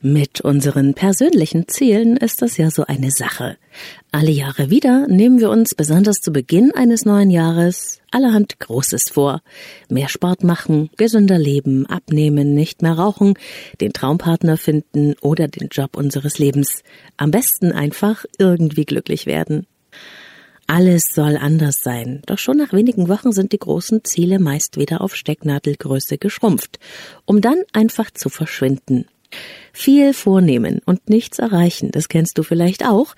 [0.00, 3.56] Mit unseren persönlichen Zielen ist das ja so eine Sache.
[4.12, 9.42] Alle Jahre wieder nehmen wir uns besonders zu Beginn eines neuen Jahres allerhand Großes vor.
[9.88, 13.34] Mehr Sport machen, gesünder leben, abnehmen, nicht mehr rauchen,
[13.80, 16.84] den Traumpartner finden oder den Job unseres Lebens.
[17.16, 19.66] Am besten einfach irgendwie glücklich werden.
[20.68, 25.00] Alles soll anders sein, doch schon nach wenigen Wochen sind die großen Ziele meist wieder
[25.00, 26.78] auf Stecknadelgröße geschrumpft,
[27.24, 29.06] um dann einfach zu verschwinden.
[29.72, 33.14] Viel vornehmen und nichts erreichen, das kennst du vielleicht auch.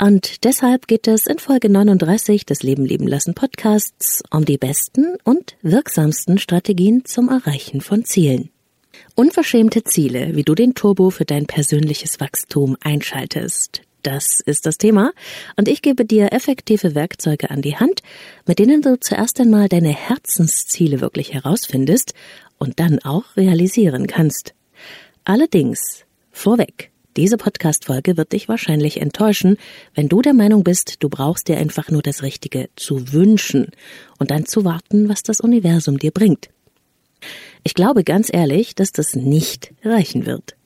[0.00, 5.16] Und deshalb geht es in Folge 39 des Leben leben lassen Podcasts um die besten
[5.24, 8.50] und wirksamsten Strategien zum Erreichen von Zielen.
[9.14, 13.82] Unverschämte Ziele, wie du den Turbo für dein persönliches Wachstum einschaltest.
[14.04, 15.12] Das ist das Thema.
[15.56, 18.02] Und ich gebe dir effektive Werkzeuge an die Hand,
[18.46, 22.12] mit denen du zuerst einmal deine Herzensziele wirklich herausfindest
[22.58, 24.54] und dann auch realisieren kannst.
[25.26, 29.56] Allerdings, vorweg, diese Podcast-Folge wird dich wahrscheinlich enttäuschen,
[29.94, 33.70] wenn du der Meinung bist, du brauchst dir einfach nur das Richtige zu wünschen
[34.18, 36.50] und dann zu warten, was das Universum dir bringt.
[37.62, 40.56] Ich glaube ganz ehrlich, dass das nicht reichen wird.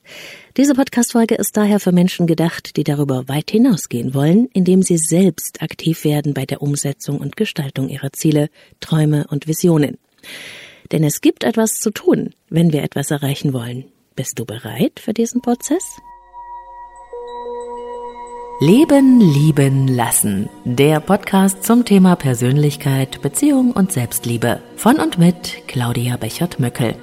[0.57, 5.63] Diese Podcast-Folge ist daher für Menschen gedacht, die darüber weit hinausgehen wollen, indem sie selbst
[5.63, 8.49] aktiv werden bei der Umsetzung und Gestaltung ihrer Ziele,
[8.81, 9.99] Träume und Visionen.
[10.91, 13.85] Denn es gibt etwas zu tun, wenn wir etwas erreichen wollen.
[14.19, 16.01] Bist du bereit für diesen Prozess?
[18.59, 20.49] Leben, lieben, lassen.
[20.65, 24.61] Der Podcast zum Thema Persönlichkeit, Beziehung und Selbstliebe.
[24.75, 26.97] Von und mit Claudia Bechert-Möckel.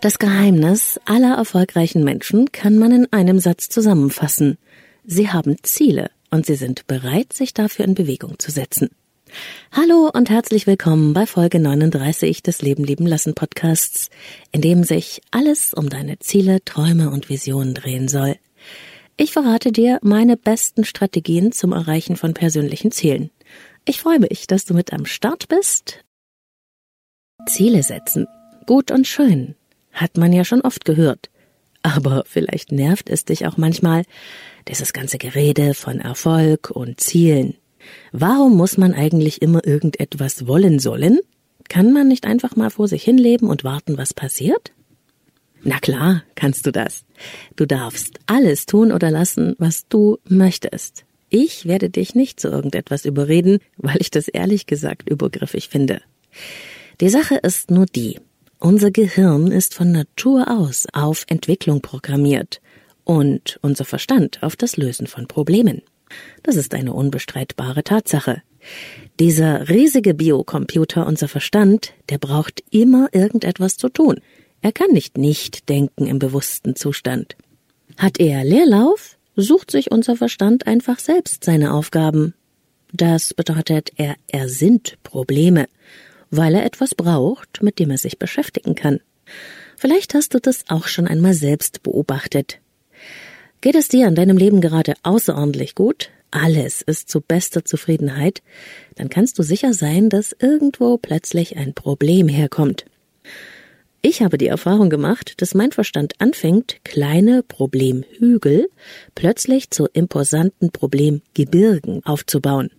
[0.00, 4.56] Das Geheimnis aller erfolgreichen Menschen kann man in einem Satz zusammenfassen.
[5.04, 8.88] Sie haben Ziele und sie sind bereit, sich dafür in Bewegung zu setzen.
[9.72, 14.10] Hallo und herzlich willkommen bei Folge 39 des Leben lieben lassen Podcasts,
[14.50, 18.36] in dem sich alles um deine Ziele, Träume und Visionen drehen soll.
[19.16, 23.30] Ich verrate dir meine besten Strategien zum Erreichen von persönlichen Zielen.
[23.84, 26.04] Ich freue mich, dass du mit am Start bist.
[27.46, 28.26] Ziele setzen.
[28.66, 29.54] Gut und schön.
[29.92, 31.30] Hat man ja schon oft gehört.
[31.82, 34.04] Aber vielleicht nervt es dich auch manchmal,
[34.68, 37.56] dieses ganze Gerede von Erfolg und Zielen.
[38.12, 41.20] Warum muss man eigentlich immer irgendetwas wollen sollen?
[41.68, 44.72] Kann man nicht einfach mal vor sich hinleben und warten, was passiert?
[45.62, 47.04] Na klar, kannst du das.
[47.56, 51.04] Du darfst alles tun oder lassen, was du möchtest.
[51.30, 56.02] Ich werde dich nicht zu irgendetwas überreden, weil ich das ehrlich gesagt übergriffig finde.
[57.00, 58.18] Die Sache ist nur die.
[58.58, 62.60] Unser Gehirn ist von Natur aus auf Entwicklung programmiert
[63.04, 65.82] und unser Verstand auf das Lösen von Problemen.
[66.42, 68.42] Das ist eine unbestreitbare Tatsache.
[69.20, 74.20] Dieser riesige Biocomputer, unser Verstand, der braucht immer irgendetwas zu tun.
[74.60, 77.36] Er kann nicht nicht denken im bewussten Zustand.
[77.96, 82.34] Hat er Leerlauf, sucht sich unser Verstand einfach selbst seine Aufgaben.
[82.92, 85.66] Das bedeutet, er ersinnt Probleme,
[86.30, 89.00] weil er etwas braucht, mit dem er sich beschäftigen kann.
[89.76, 92.61] Vielleicht hast du das auch schon einmal selbst beobachtet.
[93.62, 96.10] Geht es dir in deinem Leben gerade außerordentlich gut?
[96.32, 98.42] Alles ist zu bester Zufriedenheit,
[98.96, 102.86] dann kannst du sicher sein, dass irgendwo plötzlich ein Problem herkommt.
[104.00, 108.68] Ich habe die Erfahrung gemacht, dass mein Verstand anfängt, kleine Problemhügel
[109.14, 112.70] plötzlich zu imposanten Problemgebirgen aufzubauen.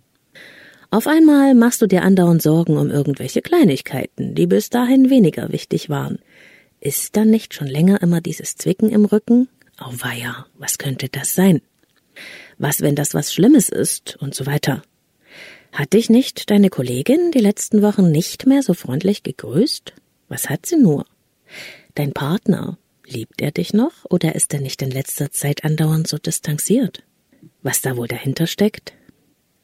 [0.90, 5.88] Auf einmal machst du dir andauernd Sorgen um irgendwelche Kleinigkeiten, die bis dahin weniger wichtig
[5.88, 6.18] waren.
[6.78, 9.48] Ist dann nicht schon länger immer dieses Zwicken im Rücken,
[9.78, 11.60] Auweia, was könnte das sein?
[12.58, 14.82] Was, wenn das was Schlimmes ist und so weiter?
[15.72, 19.92] Hat dich nicht deine Kollegin die letzten Wochen nicht mehr so freundlich gegrüßt?
[20.28, 21.06] Was hat sie nur?
[21.94, 26.18] Dein Partner, liebt er dich noch oder ist er nicht in letzter Zeit andauernd so
[26.18, 27.02] distanziert?
[27.62, 28.92] Was da wohl dahinter steckt?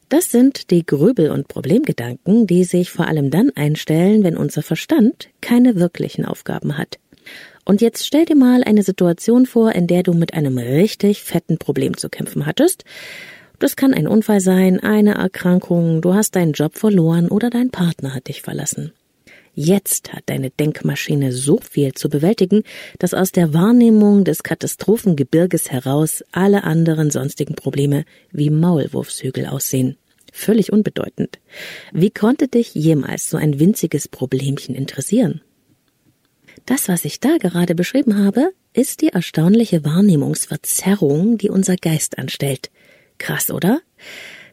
[0.09, 5.28] Das sind die Grübel- und Problemgedanken, die sich vor allem dann einstellen, wenn unser Verstand
[5.41, 6.98] keine wirklichen Aufgaben hat.
[7.65, 11.59] Und jetzt stell dir mal eine Situation vor, in der du mit einem richtig fetten
[11.59, 12.84] Problem zu kämpfen hattest.
[13.59, 18.15] Das kann ein Unfall sein, eine Erkrankung, du hast deinen Job verloren oder dein Partner
[18.15, 18.92] hat dich verlassen.
[19.54, 22.62] Jetzt hat deine Denkmaschine so viel zu bewältigen,
[22.98, 29.97] dass aus der Wahrnehmung des Katastrophengebirges heraus alle anderen sonstigen Probleme wie Maulwurfshügel aussehen.
[30.33, 31.41] Völlig unbedeutend.
[31.92, 35.42] Wie konnte dich jemals so ein winziges Problemchen interessieren?
[36.66, 42.71] Das, was ich da gerade beschrieben habe, ist die erstaunliche Wahrnehmungsverzerrung, die unser Geist anstellt.
[43.18, 43.80] Krass, oder?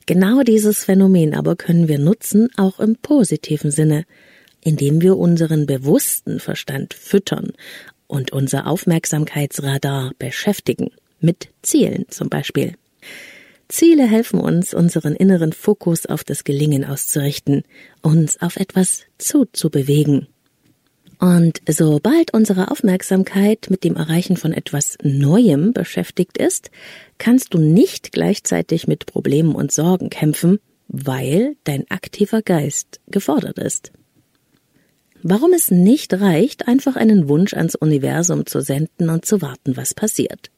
[0.05, 4.05] Genau dieses Phänomen aber können wir nutzen, auch im positiven Sinne.
[4.67, 7.53] indem wir unseren bewussten Verstand füttern
[8.07, 12.73] und unser Aufmerksamkeitsradar beschäftigen, mit Zielen zum Beispiel.
[13.69, 17.63] Ziele helfen uns, unseren inneren Fokus auf das Gelingen auszurichten,
[18.01, 20.27] uns auf etwas zuzubewegen.
[21.19, 26.69] Und sobald unsere Aufmerksamkeit mit dem Erreichen von etwas Neuem beschäftigt ist,
[27.17, 33.91] kannst du nicht gleichzeitig mit Problemen und Sorgen kämpfen, weil dein aktiver Geist gefordert ist.
[35.23, 39.95] Warum es nicht reicht, einfach einen Wunsch ans Universum zu senden und zu warten, was
[39.95, 40.51] passiert.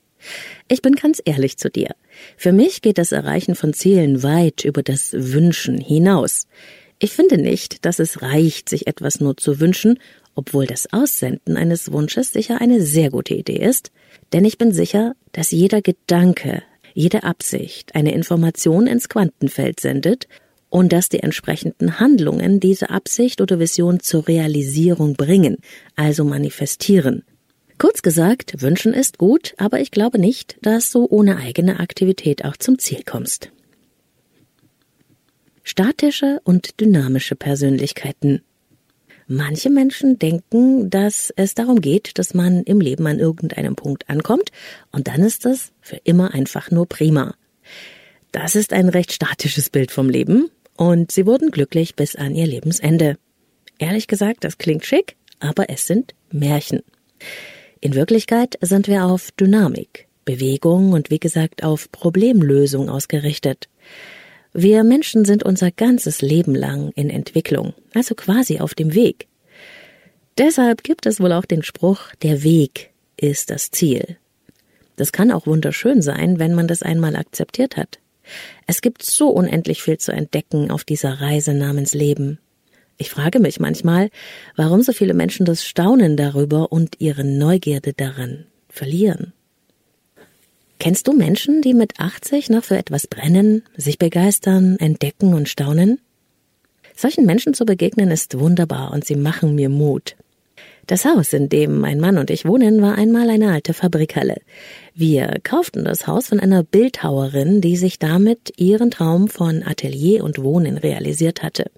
[0.67, 1.95] Ich bin ganz ehrlich zu dir.
[2.35, 6.47] Für mich geht das Erreichen von Zielen weit über das Wünschen hinaus.
[7.00, 9.97] Ich finde nicht, dass es reicht, sich etwas nur zu wünschen
[10.36, 13.92] obwohl das Aussenden eines Wunsches sicher eine sehr gute Idee ist,
[14.34, 20.28] denn ich bin sicher, dass jeder Gedanke, jede Absicht eine Information ins Quantenfeld sendet
[20.70, 25.58] und dass die entsprechenden Handlungen diese Absicht oder Vision zur Realisierung bringen,
[25.96, 27.24] also manifestieren.
[27.78, 32.58] Kurz gesagt, wünschen ist gut, aber ich glaube nicht, dass du ohne eigene Aktivität auch
[32.58, 33.52] zum Ziel kommst.
[35.64, 38.42] Statische und dynamische Persönlichkeiten.
[39.31, 44.50] Manche Menschen denken, dass es darum geht, dass man im Leben an irgendeinem Punkt ankommt
[44.92, 47.36] und dann ist das für immer einfach nur prima.
[48.31, 52.48] Das ist ein recht statisches Bild vom Leben und sie wurden glücklich bis an ihr
[52.48, 53.20] Lebensende.
[53.78, 56.81] Ehrlich gesagt, das klingt schick, aber es sind Märchen.
[57.81, 63.70] In Wirklichkeit sind wir auf Dynamik, Bewegung und wie gesagt auf Problemlösung ausgerichtet.
[64.54, 69.28] Wir Menschen sind unser ganzes Leben lang in Entwicklung, also quasi auf dem Weg.
[70.38, 74.18] Deshalb gibt es wohl auch den Spruch, der Weg ist das Ziel.
[74.96, 78.00] Das kann auch wunderschön sein, wenn man das einmal akzeptiert hat.
[78.68, 82.40] Es gibt so unendlich viel zu entdecken auf dieser Reise namens Leben.
[82.98, 84.10] Ich frage mich manchmal,
[84.56, 89.34] warum so viele Menschen das Staunen darüber und ihre Neugierde daran verlieren.
[90.80, 96.00] Kennst du Menschen, die mit 80 noch für etwas brennen, sich begeistern, entdecken und staunen?
[96.96, 100.16] Solchen Menschen zu begegnen ist wunderbar und sie machen mir Mut.
[100.88, 104.38] Das Haus, in dem mein Mann und ich wohnen, war einmal eine alte Fabrikhalle.
[104.96, 110.42] Wir kauften das Haus von einer Bildhauerin, die sich damit ihren Traum von Atelier und
[110.42, 111.70] Wohnen realisiert hatte.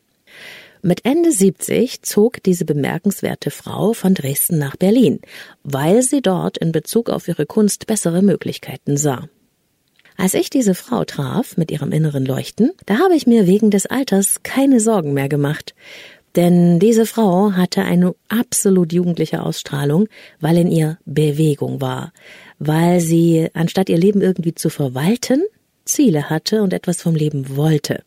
[0.84, 5.20] Mit Ende 70 zog diese bemerkenswerte Frau von Dresden nach Berlin,
[5.64, 9.30] weil sie dort in Bezug auf ihre Kunst bessere Möglichkeiten sah.
[10.18, 13.86] Als ich diese Frau traf mit ihrem inneren Leuchten, da habe ich mir wegen des
[13.86, 15.76] Alters keine Sorgen mehr gemacht.
[16.36, 20.08] Denn diese Frau hatte eine absolut jugendliche Ausstrahlung,
[20.40, 22.12] weil in ihr Bewegung war,
[22.58, 25.44] weil sie, anstatt ihr Leben irgendwie zu verwalten,
[25.86, 28.04] Ziele hatte und etwas vom Leben wollte.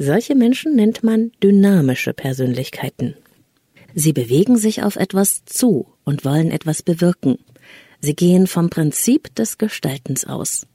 [0.00, 3.16] Solche Menschen nennt man dynamische Persönlichkeiten.
[3.96, 7.38] Sie bewegen sich auf etwas zu und wollen etwas bewirken.
[8.00, 10.68] Sie gehen vom Prinzip des Gestaltens aus.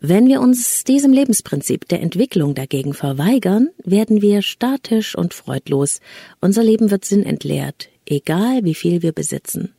[0.00, 5.98] Wenn wir uns diesem Lebensprinzip der Entwicklung dagegen verweigern, werden wir statisch und freudlos.
[6.40, 9.74] Unser Leben wird sinnentleert, egal wie viel wir besitzen.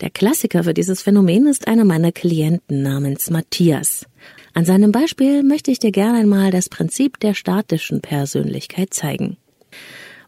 [0.00, 4.06] Der Klassiker für dieses Phänomen ist einer meiner Klienten namens Matthias.
[4.56, 9.36] An seinem Beispiel möchte ich dir gerne einmal das Prinzip der statischen Persönlichkeit zeigen.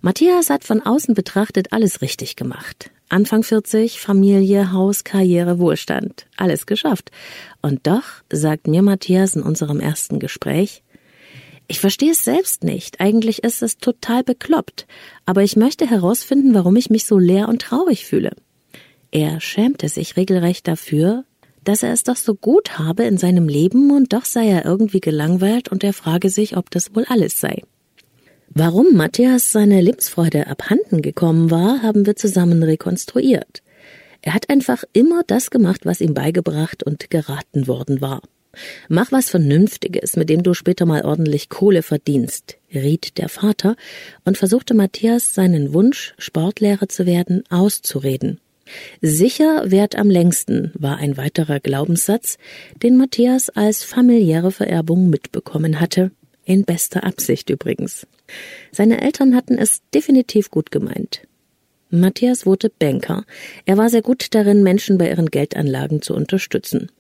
[0.02, 2.90] Matthias hat von außen betrachtet alles richtig gemacht.
[3.08, 6.26] Anfang 40, Familie, Haus, Karriere, Wohlstand.
[6.36, 7.10] Alles geschafft.
[7.62, 10.82] Und doch, sagt mir Matthias in unserem ersten Gespräch,
[11.66, 13.00] ich verstehe es selbst nicht.
[13.00, 14.86] Eigentlich ist es total bekloppt.
[15.24, 18.36] Aber ich möchte herausfinden, warum ich mich so leer und traurig fühle.
[19.10, 21.24] Er schämte sich regelrecht dafür,
[21.68, 25.00] dass er es doch so gut habe in seinem Leben und doch sei er irgendwie
[25.00, 27.62] gelangweilt und er frage sich, ob das wohl alles sei.
[28.48, 33.62] Warum Matthias seine Lebensfreude abhanden gekommen war, haben wir zusammen rekonstruiert.
[34.22, 38.22] Er hat einfach immer das gemacht, was ihm beigebracht und geraten worden war.
[38.88, 43.76] Mach was Vernünftiges, mit dem du später mal ordentlich Kohle verdienst, riet der Vater
[44.24, 48.40] und versuchte Matthias seinen Wunsch, Sportlehrer zu werden, auszureden.
[49.00, 52.38] Sicher währt am längsten war ein weiterer Glaubenssatz,
[52.82, 56.10] den Matthias als familiäre Vererbung mitbekommen hatte,
[56.44, 58.06] in bester Absicht übrigens.
[58.72, 61.22] Seine Eltern hatten es definitiv gut gemeint.
[61.90, 63.24] Matthias wurde Banker.
[63.64, 66.90] Er war sehr gut darin, Menschen bei ihren Geldanlagen zu unterstützen.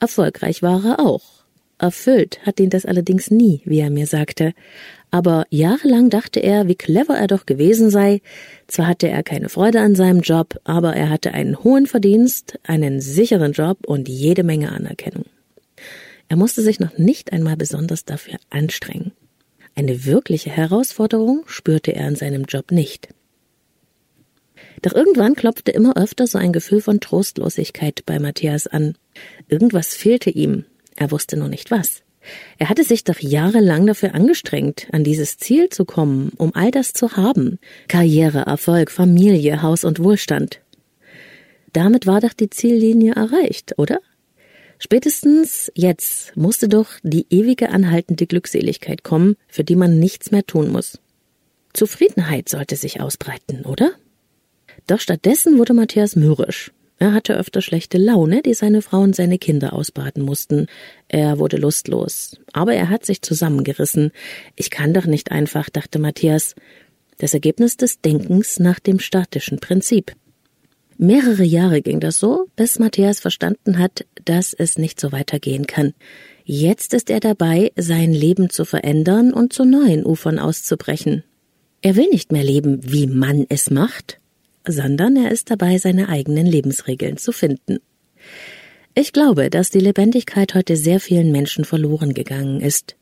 [0.00, 1.44] Erfolgreich war er auch.
[1.78, 4.54] Erfüllt hat ihn das allerdings nie, wie er mir sagte.
[5.12, 8.22] Aber jahrelang dachte er, wie clever er doch gewesen sei.
[8.66, 13.02] Zwar hatte er keine Freude an seinem Job, aber er hatte einen hohen Verdienst, einen
[13.02, 15.26] sicheren Job und jede Menge Anerkennung.
[16.28, 19.12] Er musste sich noch nicht einmal besonders dafür anstrengen.
[19.74, 23.08] Eine wirkliche Herausforderung spürte er in seinem Job nicht.
[24.80, 28.94] Doch irgendwann klopfte immer öfter so ein Gefühl von Trostlosigkeit bei Matthias an.
[29.46, 30.64] Irgendwas fehlte ihm.
[30.96, 32.02] Er wusste nur nicht was.
[32.58, 36.92] Er hatte sich doch jahrelang dafür angestrengt, an dieses Ziel zu kommen, um all das
[36.92, 37.58] zu haben.
[37.88, 40.60] Karriere, Erfolg, Familie, Haus und Wohlstand.
[41.72, 44.00] Damit war doch die Ziellinie erreicht, oder?
[44.78, 50.70] Spätestens jetzt musste doch die ewige anhaltende Glückseligkeit kommen, für die man nichts mehr tun
[50.70, 50.98] muss.
[51.72, 53.92] Zufriedenheit sollte sich ausbreiten, oder?
[54.86, 56.72] Doch stattdessen wurde Matthias mürrisch.
[57.02, 60.68] Er hatte öfter schlechte Laune, die seine Frau und seine Kinder ausbaden mussten.
[61.08, 62.36] Er wurde lustlos.
[62.52, 64.12] Aber er hat sich zusammengerissen.
[64.54, 66.54] Ich kann doch nicht einfach, dachte Matthias.
[67.18, 70.12] Das Ergebnis des Denkens nach dem statischen Prinzip.
[70.96, 75.94] Mehrere Jahre ging das so, bis Matthias verstanden hat, dass es nicht so weitergehen kann.
[76.44, 81.24] Jetzt ist er dabei, sein Leben zu verändern und zu neuen Ufern auszubrechen.
[81.80, 84.20] Er will nicht mehr leben, wie man es macht,
[84.66, 87.78] sondern er ist dabei, seine eigenen Lebensregeln zu finden.
[88.94, 92.96] Ich glaube, dass die Lebendigkeit heute sehr vielen Menschen verloren gegangen ist.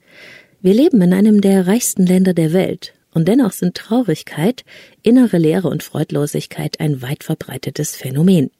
[0.62, 4.64] Wir leben in einem der reichsten Länder der Welt, und dennoch sind Traurigkeit,
[5.02, 8.50] innere Leere und Freudlosigkeit ein weit verbreitetes Phänomen.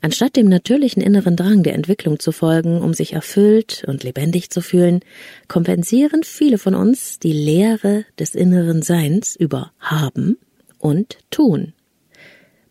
[0.00, 4.60] Anstatt dem natürlichen inneren Drang der Entwicklung zu folgen, um sich erfüllt und lebendig zu
[4.60, 5.00] fühlen,
[5.48, 10.36] kompensieren viele von uns die Leere des inneren Seins über Haben
[10.78, 11.72] und Tun.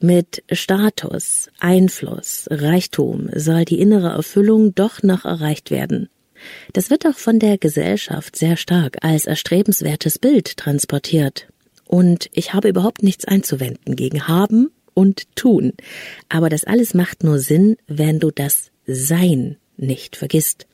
[0.06, 6.10] Mit Status, Einfluss, Reichtum soll die innere Erfüllung doch noch erreicht werden.
[6.74, 11.48] Das wird auch von der Gesellschaft sehr stark als erstrebenswertes Bild transportiert.
[11.86, 15.72] Und ich habe überhaupt nichts einzuwenden gegen haben und tun.
[16.28, 20.68] Aber das alles macht nur Sinn, wenn du das Sein nicht vergisst.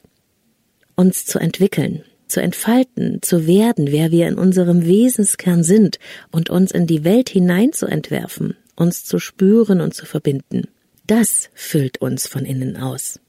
[0.95, 5.99] Uns zu entwickeln, zu entfalten, zu werden, wer wir in unserem Wesenskern sind
[6.31, 10.67] und uns in die Welt hinein zu entwerfen uns zu spüren und zu verbinden.
[11.05, 13.19] Das füllt uns von innen aus.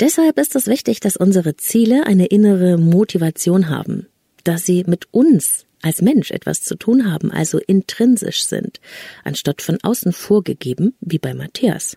[0.00, 4.06] Deshalb ist es wichtig, dass unsere Ziele eine innere Motivation haben,
[4.44, 8.80] dass sie mit uns als Mensch etwas zu tun haben, also intrinsisch sind,
[9.24, 11.96] anstatt von außen vorgegeben, wie bei Matthias.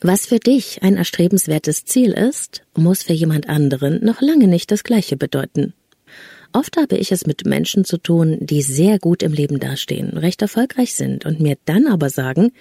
[0.00, 4.84] Was für dich ein erstrebenswertes Ziel ist, muss für jemand anderen noch lange nicht das
[4.84, 5.74] gleiche bedeuten.
[6.52, 10.40] Oft habe ich es mit Menschen zu tun, die sehr gut im Leben dastehen, recht
[10.42, 12.52] erfolgreich sind und mir dann aber sagen,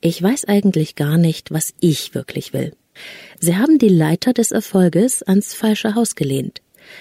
[0.00, 2.72] ich weiß eigentlich gar nicht, was ich wirklich will.
[3.40, 6.60] Sie haben die Leiter des Erfolges ans falsche Haus gelehnt.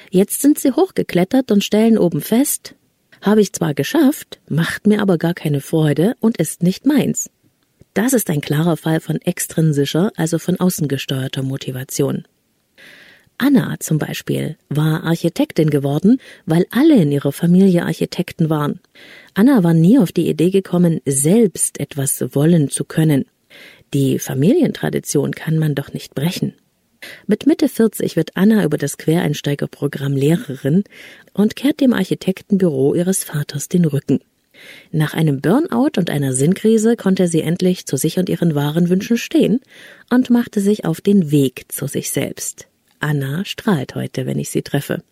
[0.10, 2.76] Jetzt sind sie hochgeklettert und stellen oben fest,
[3.22, 7.30] habe ich zwar geschafft, macht mir aber gar keine Freude und ist nicht meins.
[7.94, 12.24] Das ist ein klarer Fall von extrinsischer, also von außen gesteuerter Motivation.
[13.46, 18.80] Anna zum Beispiel war Architektin geworden, weil alle in ihrer Familie Architekten waren.
[19.34, 23.26] Anna war nie auf die Idee gekommen, selbst etwas wollen zu können.
[23.94, 26.54] Die Familientradition kann man doch nicht brechen.
[27.28, 30.86] Mit Mitte 40 wird Anna über das Quereinsteigerprogramm Lehrerin
[31.34, 34.22] und kehrt dem Architektenbüro ihres Vaters den Rücken.
[34.94, 39.18] Nach einem Burnout und einer Sinnkrise konnte sie endlich zu sich und ihren wahren Wünschen
[39.18, 39.60] stehen
[40.10, 42.70] und machte sich auf den Weg zu sich selbst.
[43.04, 45.04] Anna strahlt heute, wenn ich sie treffe.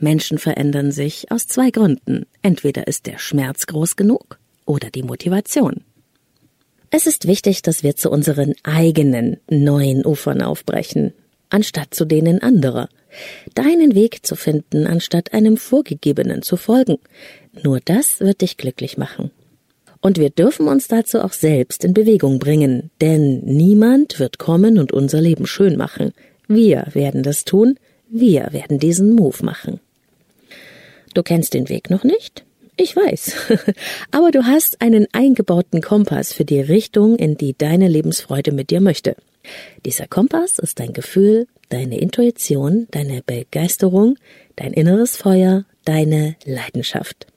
[0.00, 2.26] Menschen verändern sich aus zwei Gründen.
[2.42, 5.84] Entweder ist der Schmerz groß genug oder die Motivation.
[6.90, 11.12] Es ist wichtig, dass wir zu unseren eigenen neuen Ufern aufbrechen,
[11.48, 12.88] anstatt zu denen anderer.
[13.54, 16.98] Deinen Weg zu finden, anstatt einem vorgegebenen zu folgen.
[17.62, 19.30] Nur das wird dich glücklich machen.
[20.00, 24.92] Und wir dürfen uns dazu auch selbst in Bewegung bringen, denn niemand wird kommen und
[24.92, 26.12] unser Leben schön machen.
[26.52, 27.78] Wir werden das tun,
[28.08, 29.78] wir werden diesen Move machen.
[31.14, 32.44] Du kennst den Weg noch nicht?
[32.76, 33.36] Ich weiß.
[34.10, 38.80] Aber du hast einen eingebauten Kompass für die Richtung, in die deine Lebensfreude mit dir
[38.80, 39.14] möchte.
[39.84, 44.16] Dieser Kompass ist dein Gefühl, deine Intuition, deine Begeisterung,
[44.56, 47.28] dein inneres Feuer, deine Leidenschaft.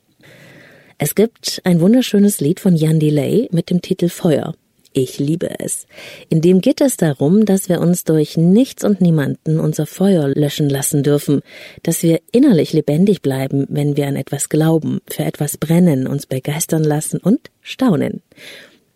[0.97, 4.55] Es gibt ein wunderschönes Lied von Jan Delay mit dem Titel Feuer.
[4.93, 5.87] Ich liebe es.
[6.29, 10.69] In dem geht es darum, dass wir uns durch nichts und niemanden unser Feuer löschen
[10.69, 11.41] lassen dürfen,
[11.81, 16.83] dass wir innerlich lebendig bleiben, wenn wir an etwas glauben, für etwas brennen, uns begeistern
[16.83, 18.21] lassen und staunen.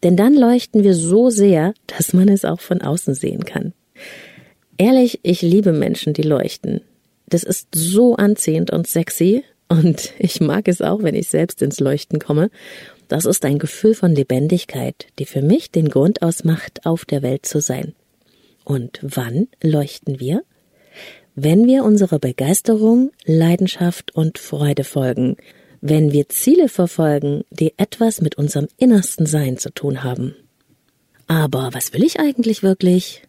[0.04, 3.74] Denn dann leuchten wir so sehr, dass man es auch von außen sehen kann.
[4.78, 6.82] Ehrlich, ich liebe Menschen, die leuchten.
[7.28, 11.80] Das ist so anziehend und sexy und ich mag es auch, wenn ich selbst ins
[11.80, 12.52] Leuchten komme.
[13.08, 17.46] Das ist ein Gefühl von Lebendigkeit, die für mich den Grund ausmacht, auf der Welt
[17.46, 17.94] zu sein.
[18.64, 20.44] Und wann leuchten wir?
[21.36, 25.38] Wenn wir unserer Begeisterung, Leidenschaft und Freude folgen,
[25.82, 30.36] wenn wir Ziele verfolgen, die etwas mit unserem innersten Sein zu tun haben.
[31.28, 33.24] Aber was will ich eigentlich wirklich?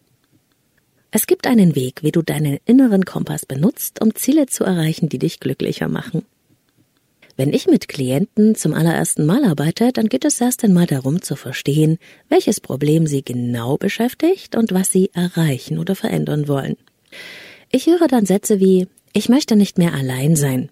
[1.11, 5.19] Es gibt einen Weg, wie du deinen inneren Kompass benutzt, um Ziele zu erreichen, die
[5.19, 6.23] dich glücklicher machen.
[7.39, 11.37] Wenn ich mit Klienten zum allerersten Mal arbeite, dann geht es erst einmal darum zu
[11.37, 16.75] verstehen, welches Problem sie genau beschäftigt und was sie erreichen oder verändern wollen.
[17.71, 20.69] Ich höre dann Sätze wie Ich möchte nicht mehr allein sein.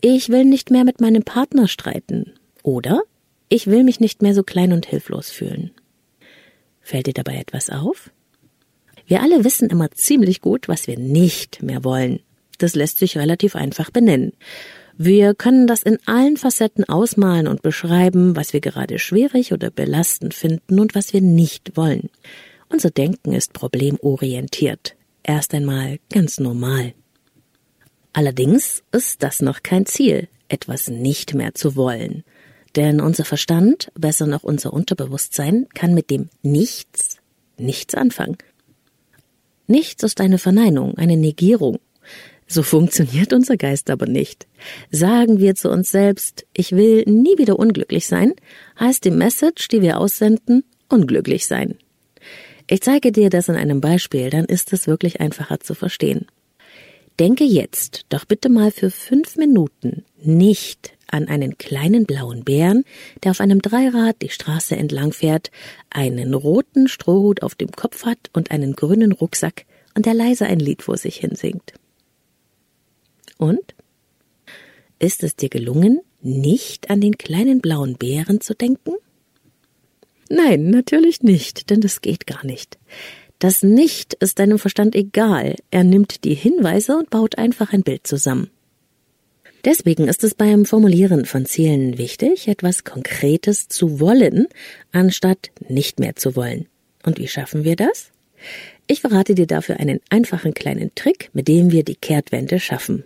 [0.00, 2.34] Ich will nicht mehr mit meinem Partner streiten.
[2.62, 3.02] Oder
[3.48, 5.72] Ich will mich nicht mehr so klein und hilflos fühlen.
[6.80, 8.12] Fällt dir dabei etwas auf?
[9.04, 12.20] Wir alle wissen immer ziemlich gut, was wir nicht mehr wollen.
[12.58, 14.34] Das lässt sich relativ einfach benennen.
[15.04, 20.32] Wir können das in allen Facetten ausmalen und beschreiben, was wir gerade schwierig oder belastend
[20.32, 22.08] finden und was wir nicht wollen.
[22.68, 24.94] Unser Denken ist problemorientiert.
[25.24, 26.94] Erst einmal ganz normal.
[28.12, 32.22] Allerdings ist das noch kein Ziel, etwas nicht mehr zu wollen.
[32.76, 37.16] Denn unser Verstand, besser noch unser Unterbewusstsein, kann mit dem Nichts
[37.56, 38.38] nichts anfangen.
[39.66, 41.80] Nichts ist eine Verneinung, eine Negierung.
[42.52, 44.46] So funktioniert unser Geist aber nicht.
[44.90, 48.34] Sagen wir zu uns selbst, ich will nie wieder unglücklich sein,
[48.78, 51.78] heißt die Message, die wir aussenden, unglücklich sein.
[52.66, 56.26] Ich zeige dir das in einem Beispiel, dann ist es wirklich einfacher zu verstehen.
[57.18, 62.84] Denke jetzt doch bitte mal für fünf Minuten nicht an einen kleinen blauen Bären,
[63.24, 65.50] der auf einem Dreirad die Straße entlang fährt,
[65.88, 70.58] einen roten Strohhut auf dem Kopf hat und einen grünen Rucksack und der leise ein
[70.58, 71.72] Lied vor sich hin singt.
[73.42, 73.74] Und?
[75.00, 78.92] Ist es dir gelungen, nicht an den kleinen blauen Bären zu denken?
[80.28, 82.78] Nein, natürlich nicht, denn das geht gar nicht.
[83.40, 85.56] Das Nicht ist deinem Verstand egal.
[85.72, 88.48] Er nimmt die Hinweise und baut einfach ein Bild zusammen.
[89.64, 94.46] Deswegen ist es beim Formulieren von Zielen wichtig, etwas Konkretes zu wollen,
[94.92, 96.68] anstatt nicht mehr zu wollen.
[97.04, 98.12] Und wie schaffen wir das?
[98.86, 103.02] Ich verrate dir dafür einen einfachen kleinen Trick, mit dem wir die Kehrtwende schaffen.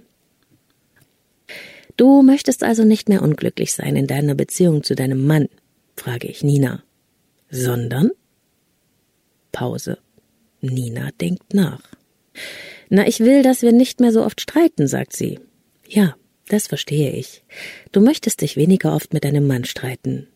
[1.96, 5.48] Du möchtest also nicht mehr unglücklich sein in deiner Beziehung zu deinem Mann,
[5.96, 6.82] frage ich Nina,
[7.50, 8.10] sondern
[9.52, 9.98] Pause.
[10.60, 11.82] Nina denkt nach.
[12.88, 15.40] Na, ich will, dass wir nicht mehr so oft streiten, sagt sie.
[15.88, 16.16] Ja,
[16.48, 17.42] das verstehe ich.
[17.92, 20.28] Du möchtest dich weniger oft mit deinem Mann streiten.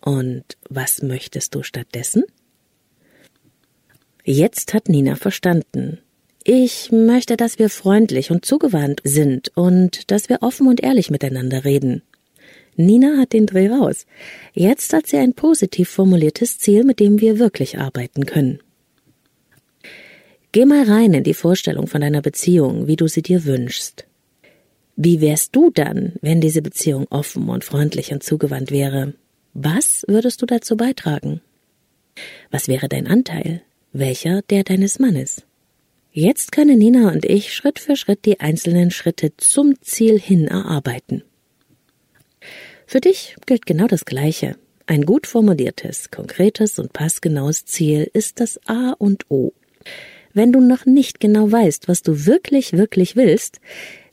[0.00, 2.24] Und was möchtest du stattdessen?
[4.24, 5.98] Jetzt hat Nina verstanden.
[6.46, 11.64] Ich möchte, dass wir freundlich und zugewandt sind und dass wir offen und ehrlich miteinander
[11.64, 12.02] reden.
[12.76, 14.04] Nina hat den Dreh raus.
[14.52, 18.58] Jetzt hat sie ein positiv formuliertes Ziel, mit dem wir wirklich arbeiten können.
[20.52, 24.04] Geh mal rein in die Vorstellung von deiner Beziehung, wie du sie dir wünschst.
[24.96, 29.14] Wie wärst du dann, wenn diese Beziehung offen und freundlich und zugewandt wäre?
[29.54, 31.40] Was würdest du dazu beitragen?
[32.50, 33.62] Was wäre dein Anteil?
[33.92, 35.42] Welcher der deines Mannes?
[36.16, 41.24] Jetzt können Nina und ich Schritt für Schritt die einzelnen Schritte zum Ziel hin erarbeiten.
[42.86, 44.54] Für dich gilt genau das Gleiche.
[44.86, 49.54] Ein gut formuliertes, konkretes und passgenaues Ziel ist das A und O.
[50.32, 53.58] Wenn du noch nicht genau weißt, was du wirklich, wirklich willst,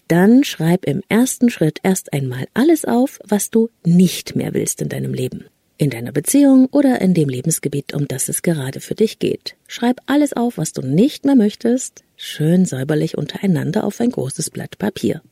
[0.07, 4.89] dann schreib im ersten Schritt erst einmal alles auf, was du nicht mehr willst in
[4.89, 5.45] deinem Leben.
[5.81, 9.55] In deiner Beziehung oder in dem Lebensgebiet, um das es gerade für dich geht.
[9.67, 14.77] Schreib alles auf, was du nicht mehr möchtest, schön säuberlich untereinander auf ein großes Blatt
[14.77, 15.23] Papier.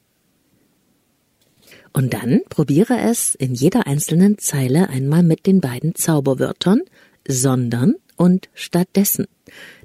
[1.93, 6.81] Und dann probiere es in jeder einzelnen Zeile einmal mit den beiden Zauberwörtern
[7.27, 9.27] sondern und stattdessen.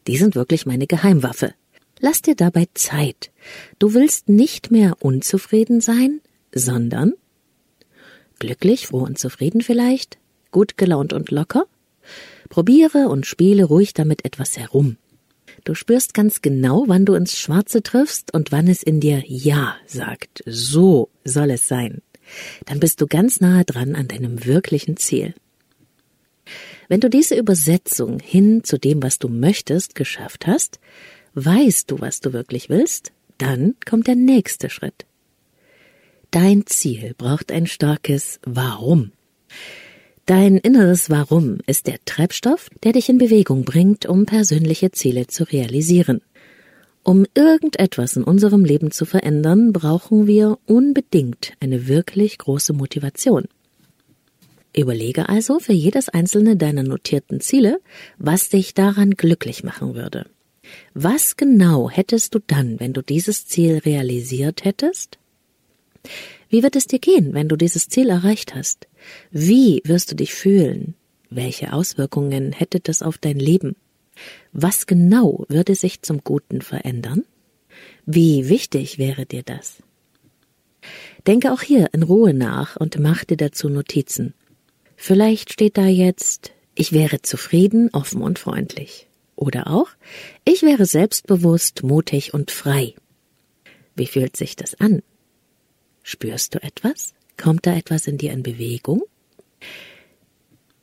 [0.07, 1.53] Die sind wirklich meine Geheimwaffe.
[2.01, 3.33] Lass dir dabei Zeit.
[3.79, 6.23] Du willst nicht mehr unzufrieden sein,
[6.55, 7.13] sondern
[8.39, 10.17] glücklich, froh und zufrieden vielleicht,
[10.55, 11.67] gut gelaunt und locker?
[12.49, 14.97] Probiere und spiele ruhig damit etwas herum.
[15.65, 19.77] Du spürst ganz genau, wann du ins Schwarze triffst und wann es in dir Ja
[19.87, 20.43] sagt.
[20.47, 22.01] So soll es sein.
[22.65, 25.35] Dann bist du ganz nahe dran an deinem wirklichen Ziel.
[26.89, 30.79] Wenn du diese Übersetzung hin zu dem, was du möchtest, geschafft hast,
[31.35, 33.13] Weißt du, was du wirklich willst?
[33.39, 35.05] Dann kommt der nächste Schritt.
[36.31, 39.13] Dein Ziel braucht ein starkes Warum.
[40.27, 45.45] Dein inneres Warum ist der Treibstoff, der dich in Bewegung bringt, um persönliche Ziele zu
[45.45, 46.23] realisieren.
[47.03, 53.45] Um irgendetwas in unserem Leben zu verändern, brauchen wir unbedingt eine wirklich große Motivation.
[54.75, 57.81] Überlege also für jedes einzelne deiner notierten Ziele,
[58.17, 60.25] was dich daran glücklich machen würde.
[60.95, 65.19] Was genau hättest du dann, wenn du dieses Ziel realisiert hättest?
[66.55, 68.87] Wie wird es dir gehen, wenn du dieses Ziel erreicht hast?
[69.33, 70.95] Wie wirst du dich fühlen?
[71.29, 73.75] Welche Auswirkungen hätte das auf dein Leben?
[74.53, 77.25] Was genau würde sich zum Guten verändern?
[78.07, 79.83] Wie wichtig wäre dir das?
[81.27, 84.33] Denke auch hier in Ruhe nach und mach dir dazu Notizen.
[84.95, 89.09] Vielleicht steht da jetzt, ich wäre zufrieden, offen und freundlich.
[89.35, 89.89] Oder auch,
[90.45, 92.95] ich wäre selbstbewusst, mutig und frei.
[93.97, 95.03] Wie fühlt sich das an?
[96.05, 97.15] Spürst du etwas?
[97.37, 99.03] Kommt da etwas in dir in Bewegung?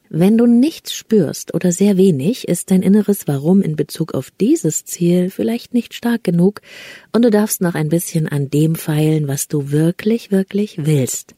[0.10, 4.84] Wenn du nichts spürst oder sehr wenig, ist dein inneres Warum in Bezug auf dieses
[4.84, 6.62] Ziel vielleicht nicht stark genug
[7.14, 11.36] und du darfst noch ein bisschen an dem feilen, was du wirklich, wirklich willst.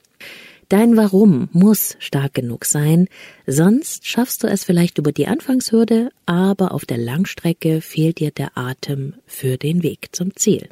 [0.70, 3.10] Dein Warum muss stark genug sein,
[3.46, 8.58] sonst schaffst du es vielleicht über die Anfangshürde, aber auf der Langstrecke fehlt dir der
[8.58, 10.70] Atem für den Weg zum Ziel.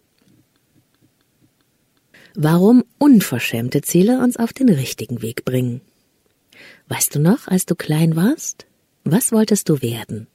[2.35, 5.81] Warum unverschämte Ziele uns auf den richtigen Weg bringen.
[6.87, 8.65] Weißt du noch, als du klein warst?
[9.03, 10.27] Was wolltest du werden?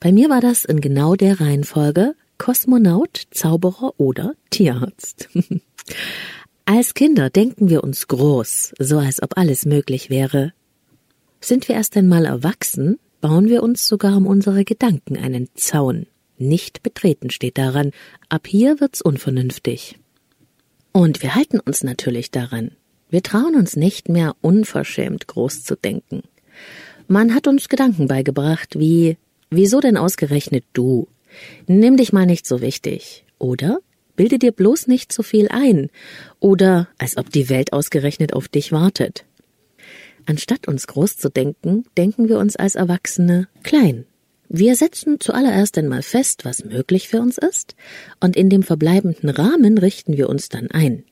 [0.00, 5.28] Bei mir war das in genau der Reihenfolge Kosmonaut, Zauberer oder Tierarzt.
[6.64, 10.52] als Kinder denken wir uns groß, so als ob alles möglich wäre.
[11.40, 16.06] Sind wir erst einmal erwachsen, bauen wir uns sogar um unsere Gedanken einen Zaun.
[16.36, 17.90] Nicht betreten steht daran,
[18.28, 19.98] ab hier wird's unvernünftig.
[20.98, 22.72] Und wir halten uns natürlich daran.
[23.08, 26.24] Wir trauen uns nicht mehr unverschämt groß zu denken.
[27.06, 29.16] Man hat uns Gedanken beigebracht wie
[29.48, 31.06] Wieso denn ausgerechnet du?
[31.68, 33.24] Nimm dich mal nicht so wichtig.
[33.38, 33.78] Oder
[34.16, 35.88] bilde dir bloß nicht zu viel ein.
[36.40, 39.24] Oder als ob die Welt ausgerechnet auf dich wartet.
[40.26, 44.04] Anstatt uns groß zu denken, denken wir uns als Erwachsene klein.
[44.48, 47.76] Wir setzen zuallererst einmal fest, was möglich für uns ist,
[48.20, 51.04] und in dem verbleibenden Rahmen richten wir uns dann ein.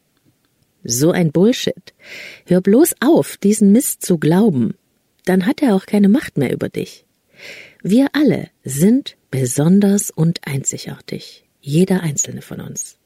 [0.85, 1.94] So ein Bullshit.
[2.46, 4.75] Hör bloß auf, diesen Mist zu glauben.
[5.25, 7.05] Dann hat er auch keine Macht mehr über dich.
[7.83, 11.44] Wir alle sind besonders und einzigartig.
[11.61, 12.96] Jeder einzelne von uns.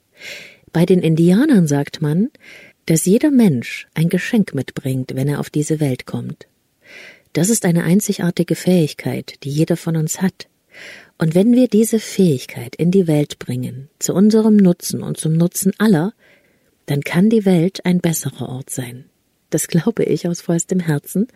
[0.72, 2.28] Bei den Indianern sagt man,
[2.86, 6.46] dass jeder Mensch ein Geschenk mitbringt, wenn er auf diese Welt kommt.
[7.32, 10.48] Das ist eine einzigartige Fähigkeit, die jeder von uns hat.
[11.18, 15.72] Und wenn wir diese Fähigkeit in die Welt bringen, zu unserem Nutzen und zum Nutzen
[15.78, 16.12] aller,
[16.86, 19.04] dann kann die Welt ein besserer Ort sein.
[19.50, 21.26] Das glaube ich aus vollstem Herzen.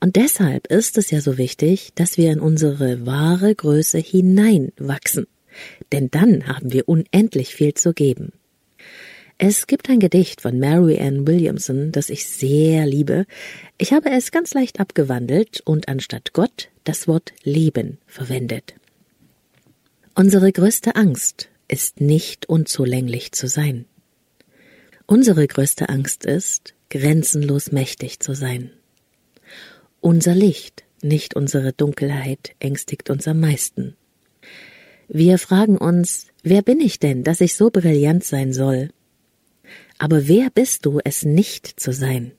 [0.00, 5.26] Und deshalb ist es ja so wichtig, dass wir in unsere wahre Größe hineinwachsen.
[5.92, 8.32] Denn dann haben wir unendlich viel zu geben.
[9.38, 13.26] Es gibt ein Gedicht von Mary Ann Williamson, das ich sehr liebe.
[13.76, 18.74] Ich habe es ganz leicht abgewandelt und anstatt Gott das Wort Leben verwendet.
[20.14, 23.84] Unsere größte Angst ist nicht unzulänglich zu sein.
[25.04, 28.70] Unsere größte Angst ist, grenzenlos mächtig zu sein.
[30.00, 33.96] Unser Licht, nicht unsere Dunkelheit, ängstigt uns am meisten.
[35.08, 38.88] Wir fragen uns, wer bin ich denn, dass ich so brillant sein soll?
[39.98, 42.32] Aber wer bist du, es nicht zu sein?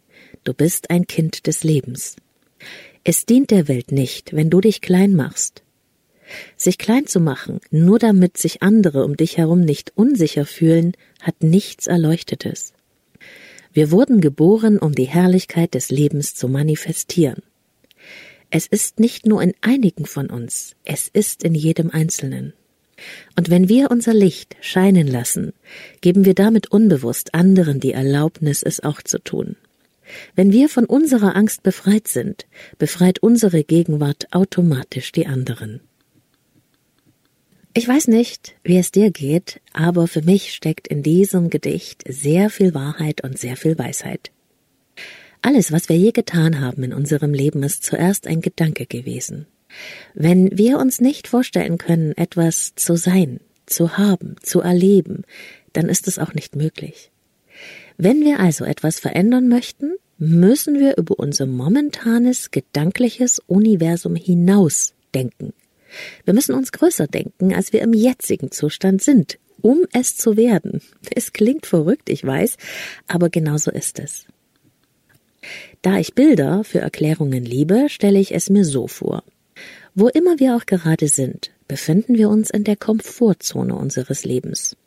[0.44, 2.16] Du bist ein Kind des Lebens.
[3.04, 5.64] Es dient der Welt nicht, wenn du dich klein machst.
[6.56, 11.42] Sich klein zu machen, nur damit sich andere um dich herum nicht unsicher fühlen, hat
[11.42, 12.74] nichts Erleuchtetes.
[13.72, 17.44] Wir wurden geboren, um die Herrlichkeit des Lebens zu manifestieren.
[18.50, 22.54] Es ist nicht nur in einigen von uns, es ist in jedem Einzelnen.
[23.36, 25.54] Und wenn wir unser Licht scheinen lassen,
[26.02, 29.56] geben wir damit unbewusst anderen die Erlaubnis, es auch zu tun.
[30.36, 32.46] Wenn wir von unserer Angst befreit sind,
[32.78, 35.82] befreit unsere Gegenwart automatisch die anderen.
[37.74, 42.50] Ich weiß nicht, wie es dir geht, aber für mich steckt in diesem Gedicht sehr
[42.50, 44.32] viel Wahrheit und sehr viel Weisheit.
[45.44, 49.46] Alles, was wir je getan haben in unserem Leben, ist zuerst ein Gedanke gewesen.
[50.14, 55.24] Wenn wir uns nicht vorstellen können, etwas zu sein, zu haben, zu erleben,
[55.74, 57.12] dann ist es auch nicht möglich.
[57.98, 65.54] Wenn wir also etwas verändern möchten, müssen wir über unser momentanes gedankliches Universum hinaus denken.
[66.26, 70.82] Wir müssen uns größer denken, als wir im jetzigen Zustand sind, um es zu werden.
[71.16, 72.58] Es klingt verrückt, ich weiß,
[73.08, 74.26] aber genauso ist es.
[75.82, 79.24] Da ich Bilder für Erklärungen liebe, stelle ich es mir so vor.
[80.00, 84.78] Wo immer wir auch gerade sind, befinden wir uns in der Komfortzone unseres Lebens.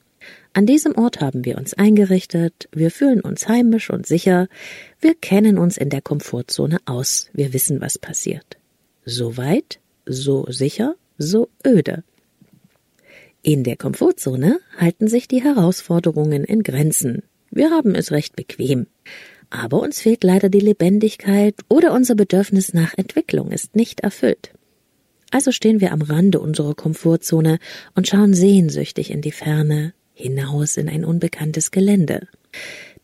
[0.53, 4.47] An diesem Ort haben wir uns eingerichtet, wir fühlen uns heimisch und sicher,
[5.01, 8.57] wir kennen uns in der Komfortzone aus, wir wissen, was passiert.
[9.05, 12.05] Soweit so sicher, so öde.
[13.43, 17.25] In der Komfortzone halten sich die Herausforderungen in Grenzen.
[17.51, 18.87] Wir haben es recht bequem.
[19.51, 24.53] Aber uns fehlt leider die Lebendigkeit oder unser Bedürfnis nach Entwicklung ist nicht erfüllt.
[25.31, 27.59] Also stehen wir am Rande unserer Komfortzone
[27.95, 32.27] und schauen sehnsüchtig in die Ferne, hinaus in ein unbekanntes Gelände.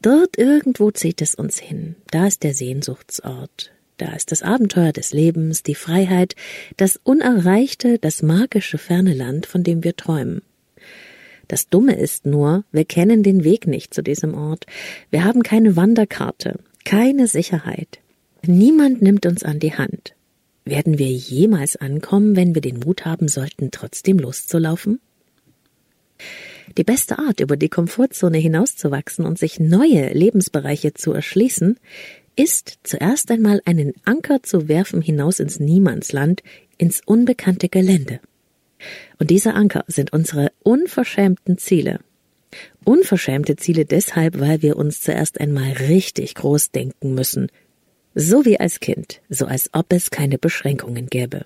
[0.03, 1.97] Dort irgendwo zieht es uns hin.
[2.11, 3.73] Da ist der Sehnsuchtsort.
[3.99, 6.35] Da ist das Abenteuer des Lebens, die Freiheit,
[6.77, 10.43] das Unerreichte, das magische ferne Land, von dem wir träumen.
[11.49, 14.67] Das Dumme ist nur, wir kennen den Weg nicht zu diesem Ort.
[15.11, 18.01] Wir haben keine Wanderkarte, keine Sicherheit.
[18.43, 20.15] Niemand nimmt uns an die Hand.
[20.67, 25.01] Werden wir jemals ankommen, wenn wir den Mut haben sollten, trotzdem loszulaufen?
[26.77, 31.79] Die beste Art, über die Komfortzone hinauszuwachsen und sich neue Lebensbereiche zu erschließen,
[32.35, 36.43] ist zuerst einmal einen Anker zu werfen hinaus ins Niemandsland,
[36.79, 38.19] ins unbekannte Gelände.
[39.21, 42.01] Und diese Anker sind unsere unverschämten Ziele.
[42.85, 47.53] Unverschämte Ziele deshalb, weil wir uns zuerst einmal richtig groß denken müssen.
[48.19, 51.45] So wie als Kind, so als ob es keine Beschränkungen gäbe.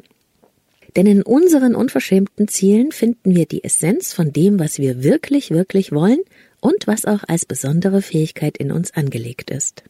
[0.94, 5.90] Denn in unseren unverschämten Zielen finden wir die Essenz von dem, was wir wirklich, wirklich
[5.90, 6.20] wollen
[6.61, 9.83] und was auch als besondere Fähigkeit in uns angelegt ist.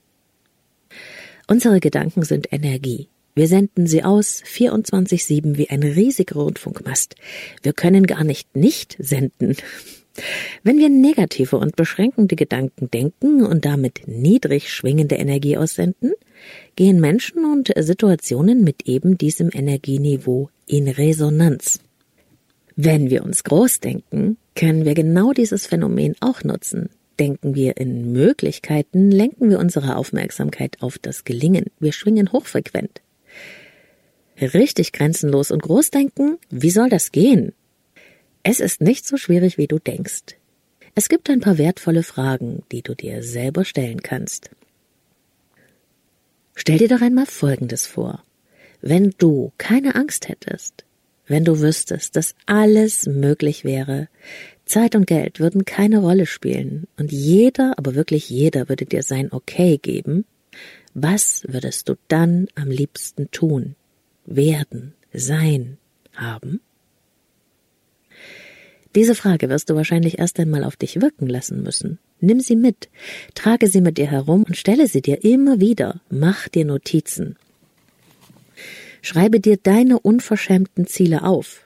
[1.47, 3.09] Unsere Gedanken sind Energie.
[3.35, 7.15] Wir senden sie aus 24-7 wie ein riesiger Rundfunkmast.
[7.63, 9.55] Wir können gar nicht nicht senden.
[10.63, 16.15] Wenn wir negative und beschränkende Gedanken denken und damit niedrig schwingende Energie aussenden,
[16.77, 21.81] gehen Menschen und Situationen mit eben diesem Energieniveau in Resonanz.
[22.77, 26.91] Wenn wir uns groß denken, können wir genau dieses Phänomen auch nutzen.
[27.19, 31.67] Denken wir in Möglichkeiten, lenken wir unsere Aufmerksamkeit auf das Gelingen.
[31.79, 33.03] Wir schwingen hochfrequent.
[34.41, 36.39] Richtig grenzenlos und groß denken?
[36.49, 37.53] Wie soll das gehen?
[38.43, 40.37] Es ist nicht so schwierig, wie du denkst.
[40.95, 44.51] Es gibt ein paar wertvolle Fragen, die du dir selber stellen kannst.
[46.61, 48.23] Stell dir doch einmal Folgendes vor.
[48.83, 50.85] Wenn du keine Angst hättest,
[51.27, 54.09] wenn du wüsstest, dass alles möglich wäre,
[54.67, 59.33] Zeit und Geld würden keine Rolle spielen und jeder, aber wirklich jeder würde dir sein
[59.33, 60.27] Okay geben,
[60.93, 63.75] was würdest du dann am liebsten tun,
[64.27, 65.79] werden, sein,
[66.15, 66.61] haben?
[68.95, 71.99] Diese Frage wirst du wahrscheinlich erst einmal auf dich wirken lassen müssen.
[72.21, 72.89] Nimm sie mit,
[73.35, 76.01] trage sie mit dir herum und stelle sie dir immer wieder.
[76.11, 77.37] Mach dir Notizen.
[79.03, 81.65] Schreibe dir deine unverschämten Ziele auf.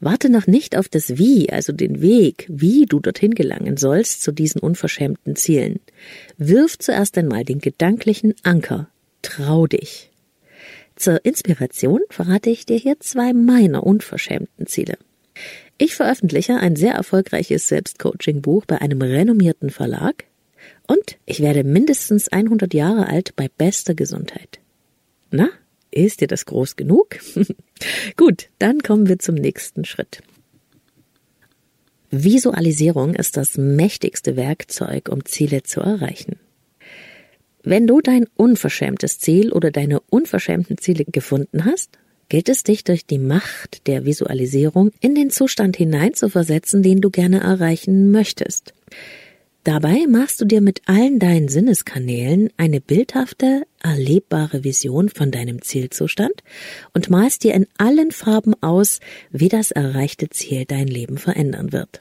[0.00, 4.32] Warte noch nicht auf das Wie, also den Weg, wie du dorthin gelangen sollst zu
[4.32, 5.80] diesen unverschämten Zielen.
[6.36, 8.88] Wirf zuerst einmal den gedanklichen Anker.
[9.22, 10.10] Trau dich.
[10.96, 14.98] Zur Inspiration verrate ich dir hier zwei meiner unverschämten Ziele.
[15.82, 20.26] Ich veröffentliche ein sehr erfolgreiches Selbstcoaching-Buch bei einem renommierten Verlag
[20.86, 24.60] und ich werde mindestens 100 Jahre alt bei bester Gesundheit.
[25.32, 25.48] Na,
[25.90, 27.18] ist dir das groß genug?
[28.16, 30.22] Gut, dann kommen wir zum nächsten Schritt.
[32.12, 36.38] Visualisierung ist das mächtigste Werkzeug, um Ziele zu erreichen.
[37.64, 43.06] Wenn du dein unverschämtes Ziel oder deine unverschämten Ziele gefunden hast, gilt es dich durch
[43.06, 48.72] die Macht der Visualisierung in den Zustand hineinzuversetzen, den du gerne erreichen möchtest.
[49.64, 56.42] Dabei machst du dir mit allen deinen Sinneskanälen eine bildhafte, erlebbare Vision von deinem Zielzustand
[56.94, 58.98] und malst dir in allen Farben aus,
[59.30, 62.00] wie das erreichte Ziel dein Leben verändern wird.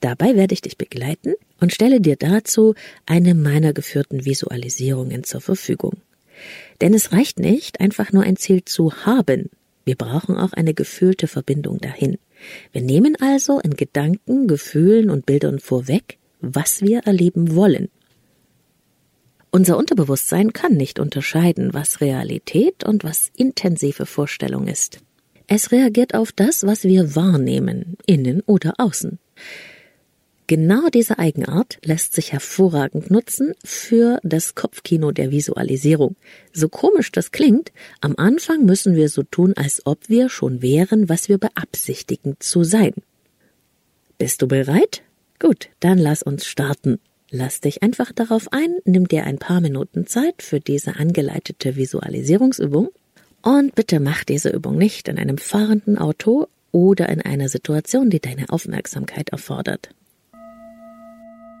[0.00, 2.74] Dabei werde ich dich begleiten und stelle dir dazu
[3.06, 5.94] eine meiner geführten Visualisierungen zur Verfügung.
[6.80, 9.50] Denn es reicht nicht, einfach nur ein Ziel zu haben.
[9.84, 12.18] Wir brauchen auch eine gefühlte Verbindung dahin.
[12.72, 17.88] Wir nehmen also in Gedanken, Gefühlen und Bildern vorweg, was wir erleben wollen.
[19.50, 24.98] Unser Unterbewusstsein kann nicht unterscheiden, was Realität und was intensive Vorstellung ist.
[25.46, 29.18] Es reagiert auf das, was wir wahrnehmen, innen oder außen.
[30.46, 36.16] Genau diese Eigenart lässt sich hervorragend nutzen für das Kopfkino der Visualisierung.
[36.52, 41.08] So komisch das klingt, am Anfang müssen wir so tun, als ob wir schon wären,
[41.08, 42.92] was wir beabsichtigen zu sein.
[44.18, 45.02] Bist du bereit?
[45.38, 47.00] Gut, dann lass uns starten.
[47.30, 52.90] Lass dich einfach darauf ein, nimm dir ein paar Minuten Zeit für diese angeleitete Visualisierungsübung
[53.42, 58.20] und bitte mach diese Übung nicht in einem fahrenden Auto oder in einer Situation, die
[58.20, 59.88] deine Aufmerksamkeit erfordert.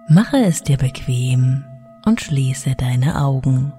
[0.08, 1.64] Mache es dir bequem
[2.04, 3.72] und schließe deine Augen.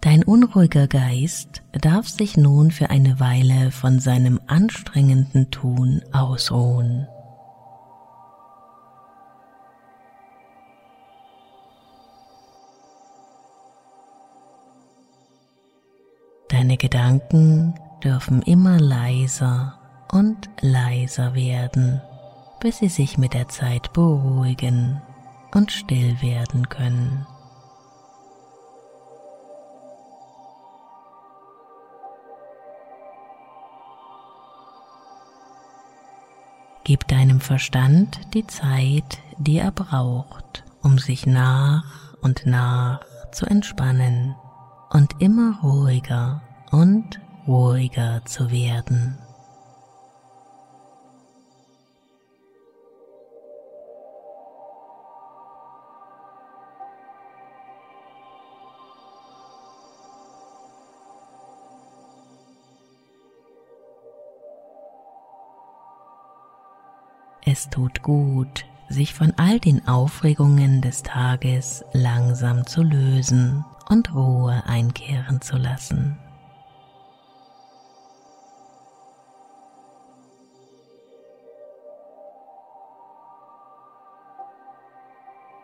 [0.00, 7.06] Dein unruhiger Geist darf sich nun für eine Weile von seinem anstrengenden Tun ausruhen.
[16.60, 17.72] Deine Gedanken
[18.04, 19.78] dürfen immer leiser
[20.12, 22.02] und leiser werden,
[22.60, 25.00] bis sie sich mit der Zeit beruhigen
[25.54, 27.26] und still werden können.
[36.84, 41.84] Gib deinem Verstand die Zeit, die er braucht, um sich nach
[42.20, 43.00] und nach
[43.32, 44.34] zu entspannen
[44.90, 49.18] und immer ruhiger und ruhiger zu werden.
[67.52, 74.62] Es tut gut, sich von all den Aufregungen des Tages langsam zu lösen und Ruhe
[74.66, 76.16] einkehren zu lassen.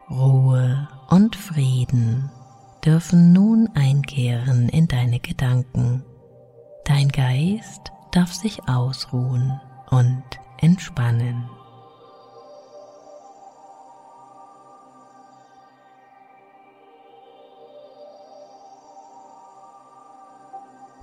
[0.08, 2.30] Ruhe und Frieden
[2.84, 6.04] dürfen nun einkehren in deine Gedanken.
[6.84, 10.22] Dein Geist darf sich ausruhen und
[10.58, 11.50] entspannen.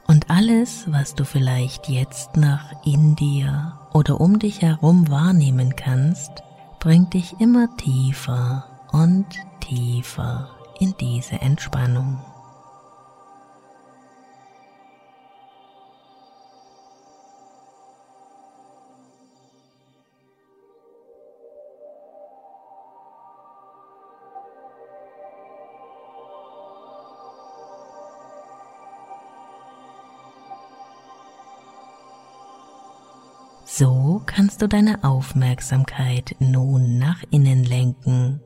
[0.08, 6.32] Und alles, was du vielleicht jetzt noch in dir oder um dich herum wahrnehmen kannst,
[6.80, 9.26] bringt dich immer tiefer und
[9.60, 12.22] tiefer in diese Entspannung.
[33.66, 38.40] So kannst du deine Aufmerksamkeit nun nach innen lenken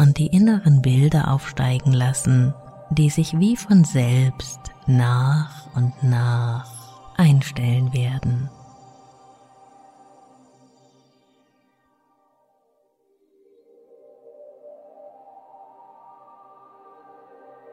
[0.00, 2.54] und die inneren Bilder aufsteigen lassen,
[2.88, 6.66] die sich wie von selbst nach und nach
[7.18, 8.48] einstellen werden.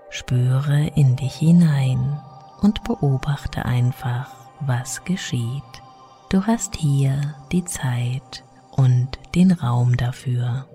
[0.09, 2.19] Spüre in dich hinein
[2.61, 5.63] und beobachte einfach, was geschieht.
[6.29, 10.67] Du hast hier die Zeit und den Raum dafür.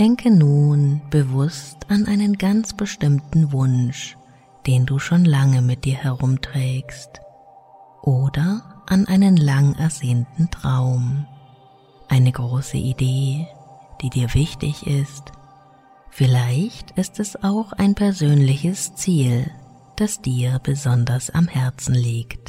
[0.00, 4.16] Denke nun bewusst an einen ganz bestimmten Wunsch,
[4.66, 7.20] den du schon lange mit dir herumträgst,
[8.00, 11.26] oder an einen lang ersehnten Traum,
[12.08, 13.46] eine große Idee,
[14.00, 15.32] die dir wichtig ist.
[16.08, 19.50] Vielleicht ist es auch ein persönliches Ziel,
[19.96, 22.39] das dir besonders am Herzen liegt.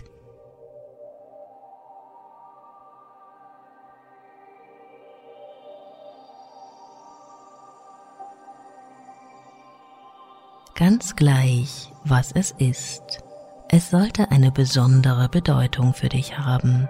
[10.76, 13.24] Ganz gleich, was es ist.
[13.70, 16.90] Es sollte eine besondere Bedeutung für dich haben.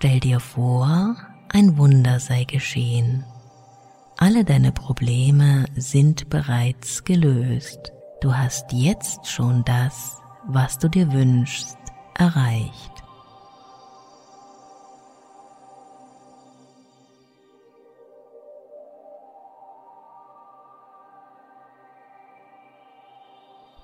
[0.00, 1.16] Stell dir vor,
[1.48, 3.24] ein Wunder sei geschehen.
[4.16, 7.92] Alle deine Probleme sind bereits gelöst.
[8.20, 10.18] Du hast jetzt schon das,
[10.48, 11.76] was du dir wünschst,
[12.14, 12.92] erreicht.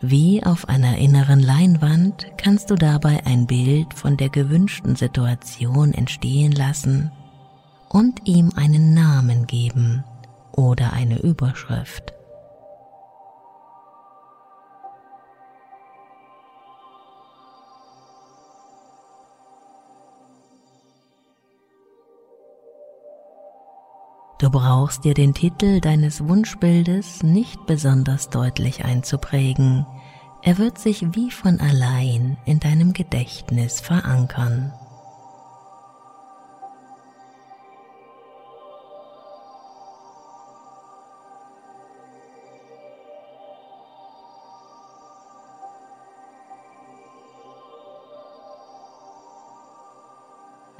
[0.01, 6.53] Wie auf einer inneren Leinwand kannst du dabei ein Bild von der gewünschten Situation entstehen
[6.53, 7.11] lassen
[7.89, 10.05] und ihm einen Namen geben
[10.53, 12.14] oder eine Überschrift.
[24.39, 29.87] Du brauchst dir den Titel deines Wunschbildes nicht besonders deutlich einzuprägen,
[30.47, 34.75] er wird sich wie von allein in deinem Gedächtnis verankern.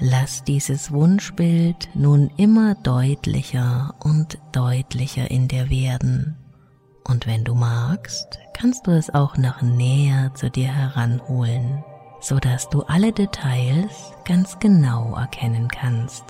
[0.07, 6.37] Lass dieses Wunschbild nun immer deutlicher und deutlicher in dir werden.
[7.05, 11.83] Und wenn du magst, kannst du es auch noch näher zu dir heranholen,
[12.21, 16.25] so dass du alle Details ganz genau erkennen kannst.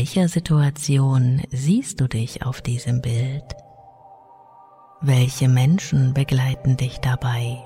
[0.00, 3.44] Welcher Situation siehst du dich auf diesem Bild?
[5.02, 7.62] Welche Menschen begleiten dich dabei?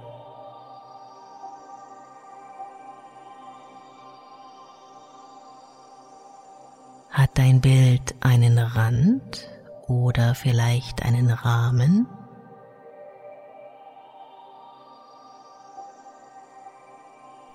[7.09, 9.49] Hat dein Bild einen Rand
[9.87, 12.09] oder vielleicht einen Rahmen?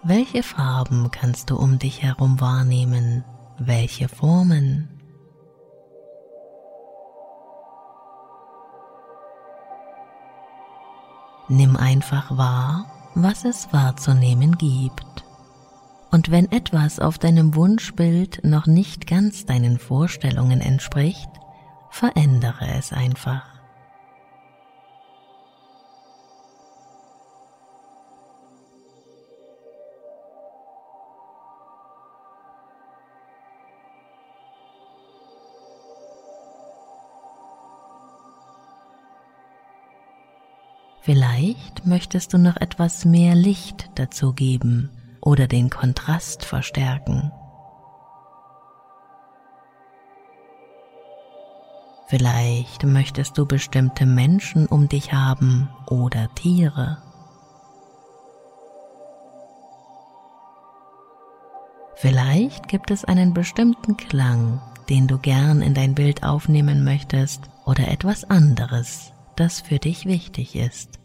[0.03, 3.25] Welche Farben kannst du um dich herum wahrnehmen?
[3.59, 4.89] Welche Formen.
[11.47, 12.85] Nimm einfach wahr,
[13.15, 15.23] was es wahrzunehmen gibt.
[16.11, 21.29] Und wenn etwas auf deinem Wunschbild noch nicht ganz deinen Vorstellungen entspricht,
[21.89, 23.48] verändere es einfach.
[41.01, 44.89] Vielleicht möchtest du noch etwas mehr Licht dazu geben
[45.21, 47.31] oder den Kontrast verstärken.
[52.07, 56.97] Vielleicht möchtest du bestimmte Menschen um dich haben oder Tiere.
[61.95, 67.89] Vielleicht gibt es einen bestimmten Klang, den du gern in dein Bild aufnehmen möchtest oder
[67.89, 70.99] etwas anderes, das für dich wichtig ist.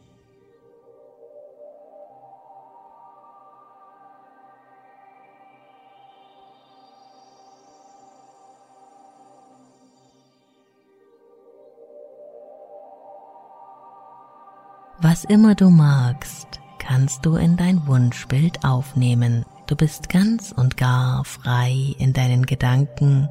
[15.00, 19.44] Was immer du magst, kannst du in dein Wunschbild aufnehmen.
[19.66, 23.28] Du bist ganz und gar frei in deinen Gedanken,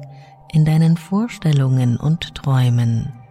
[0.52, 3.23] in deinen Vorstellungen und Träumen.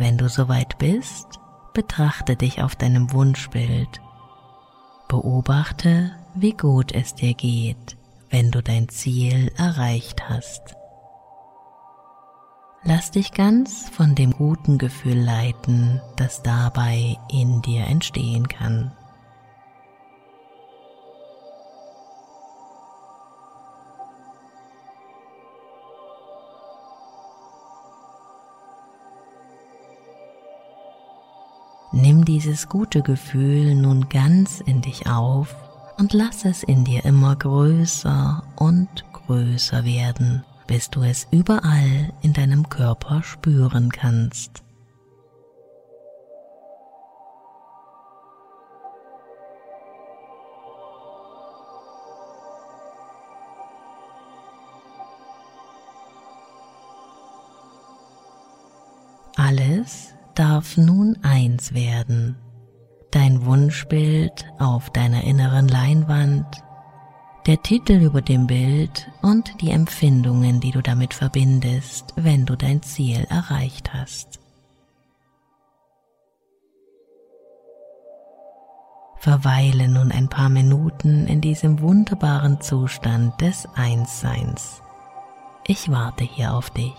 [0.00, 1.26] Wenn du soweit bist,
[1.74, 4.00] betrachte dich auf deinem Wunschbild.
[5.08, 7.98] Beobachte, wie gut es dir geht,
[8.30, 10.74] wenn du dein Ziel erreicht hast.
[12.82, 18.92] Lass dich ganz von dem guten Gefühl leiten, das dabei in dir entstehen kann.
[31.92, 35.56] Nimm dieses gute Gefühl nun ganz in dich auf
[35.98, 42.32] und lass es in dir immer größer und größer werden, bis du es überall in
[42.32, 44.62] deinem Körper spüren kannst.
[59.36, 62.34] Alles darf nun eins werden.
[63.10, 66.46] Dein Wunschbild auf deiner inneren Leinwand,
[67.46, 72.80] der Titel über dem Bild und die Empfindungen, die du damit verbindest, wenn du dein
[72.82, 74.40] Ziel erreicht hast.
[79.18, 84.80] Verweile nun ein paar Minuten in diesem wunderbaren Zustand des Einsseins.
[85.66, 86.94] Ich warte hier auf dich.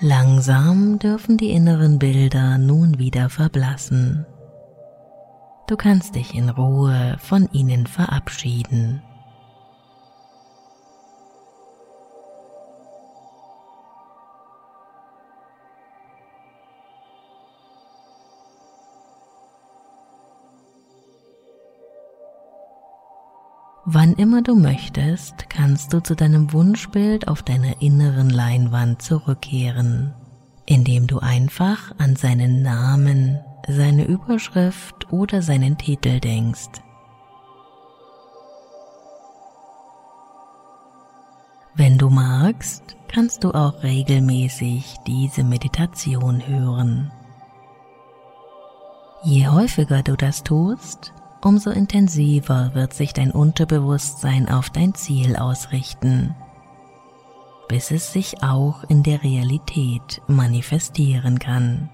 [0.00, 4.26] Langsam dürfen die inneren Bilder nun wieder verblassen.
[5.66, 9.02] Du kannst dich in Ruhe von ihnen verabschieden.
[23.88, 30.12] Wann immer du möchtest, kannst du zu deinem Wunschbild auf deiner inneren Leinwand zurückkehren,
[30.66, 36.82] indem du einfach an seinen Namen, seine Überschrift oder seinen Titel denkst.
[41.76, 47.12] Wenn du magst, kannst du auch regelmäßig diese Meditation hören.
[49.22, 51.12] Je häufiger du das tust,
[51.42, 56.34] umso intensiver wird sich dein Unterbewusstsein auf dein Ziel ausrichten,
[57.68, 61.90] bis es sich auch in der Realität manifestieren kann.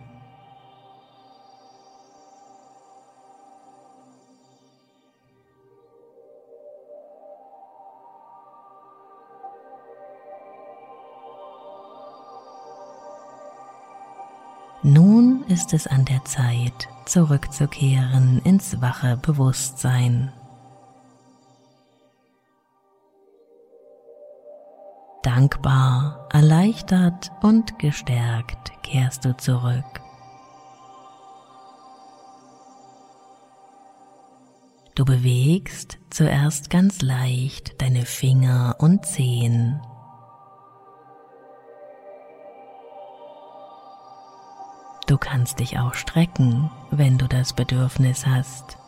[14.85, 20.33] Nun ist es an der Zeit, zurückzukehren ins wache Bewusstsein.
[25.23, 29.85] Dankbar, erleichtert und gestärkt kehrst du zurück.
[34.97, 39.81] Du bewegst zuerst ganz leicht deine Finger und Zehen
[45.13, 48.79] Du kannst dich auch strecken, wenn du das Bedürfnis hast.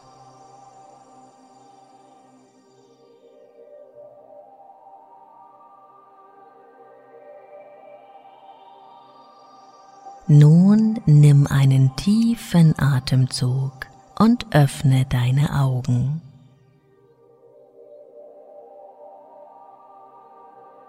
[10.27, 13.87] Nun nimm einen tiefen Atemzug
[14.19, 16.23] und öffne deine Augen.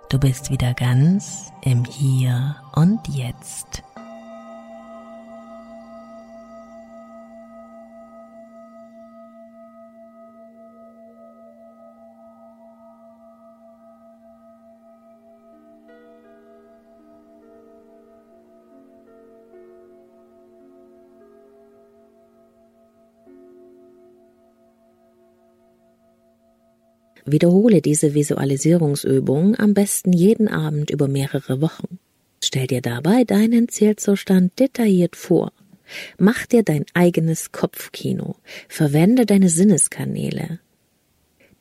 [0.07, 3.84] Du bist wieder ganz im Hier und Jetzt.
[27.35, 31.99] Wiederhole diese Visualisierungsübung am besten jeden Abend über mehrere Wochen.
[32.41, 35.51] Stell dir dabei deinen Zielzustand detailliert vor.
[36.17, 38.37] Mach dir dein eigenes Kopfkino.
[38.69, 40.61] Verwende deine Sinneskanäle.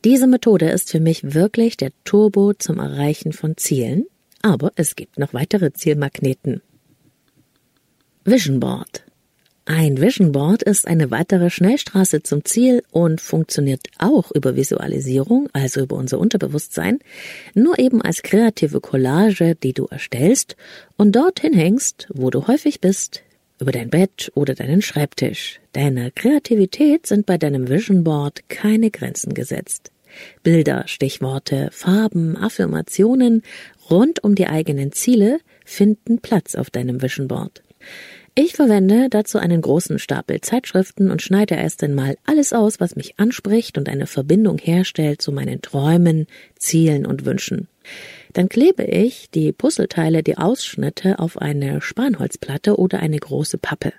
[0.04, 4.04] Diese Methode ist für mich wirklich der Turbo zum Erreichen von Zielen,
[4.42, 6.62] aber es gibt noch weitere Zielmagneten.
[8.24, 9.03] Vision Board
[9.66, 15.80] ein Vision Board ist eine weitere Schnellstraße zum Ziel und funktioniert auch über Visualisierung, also
[15.80, 16.98] über unser Unterbewusstsein,
[17.54, 20.56] nur eben als kreative Collage, die du erstellst
[20.98, 23.22] und dorthin hängst, wo du häufig bist,
[23.58, 25.60] über dein Bett oder deinen Schreibtisch.
[25.72, 29.90] Deiner Kreativität sind bei deinem Vision Board keine Grenzen gesetzt.
[30.42, 33.42] Bilder, Stichworte, Farben, Affirmationen
[33.88, 37.62] rund um die eigenen Ziele finden Platz auf deinem Vision Board.
[38.36, 43.20] Ich verwende dazu einen großen Stapel Zeitschriften und schneide erst einmal alles aus, was mich
[43.20, 46.26] anspricht und eine Verbindung herstellt zu meinen Träumen,
[46.58, 47.68] Zielen und Wünschen.
[48.32, 53.92] Dann klebe ich die Puzzleteile, die Ausschnitte auf eine Spanholzplatte oder eine große Pappe.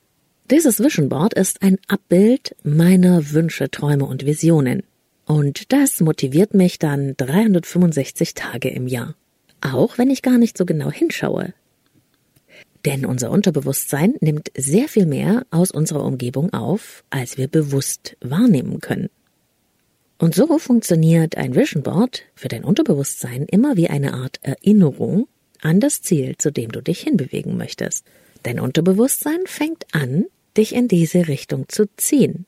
[0.51, 4.83] Dieses Vision Board ist ein Abbild meiner Wünsche, Träume und Visionen.
[5.25, 9.15] Und das motiviert mich dann 365 Tage im Jahr.
[9.61, 11.53] Auch wenn ich gar nicht so genau hinschaue,
[12.85, 18.79] denn unser Unterbewusstsein nimmt sehr viel mehr aus unserer Umgebung auf, als wir bewusst wahrnehmen
[18.79, 19.09] können.
[20.17, 25.27] Und so funktioniert ein Vision Board für dein Unterbewusstsein immer wie eine Art Erinnerung
[25.61, 28.05] an das Ziel, zu dem du dich hinbewegen möchtest.
[28.43, 30.25] Dein Unterbewusstsein fängt an,
[30.55, 32.45] dich in diese Richtung zu ziehen.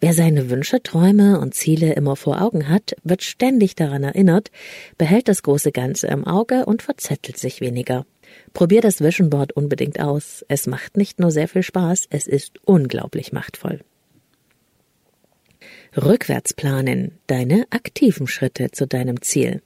[0.00, 4.50] Wer seine Wünsche, Träume und Ziele immer vor Augen hat, wird ständig daran erinnert,
[4.98, 8.06] behält das große Ganze im Auge und verzettelt sich weniger.
[8.52, 10.44] Probier das Vision Board unbedingt aus.
[10.48, 13.80] Es macht nicht nur sehr viel Spaß, es ist unglaublich machtvoll.
[15.96, 19.62] Rückwärts planen, deine aktiven Schritte zu deinem Ziel.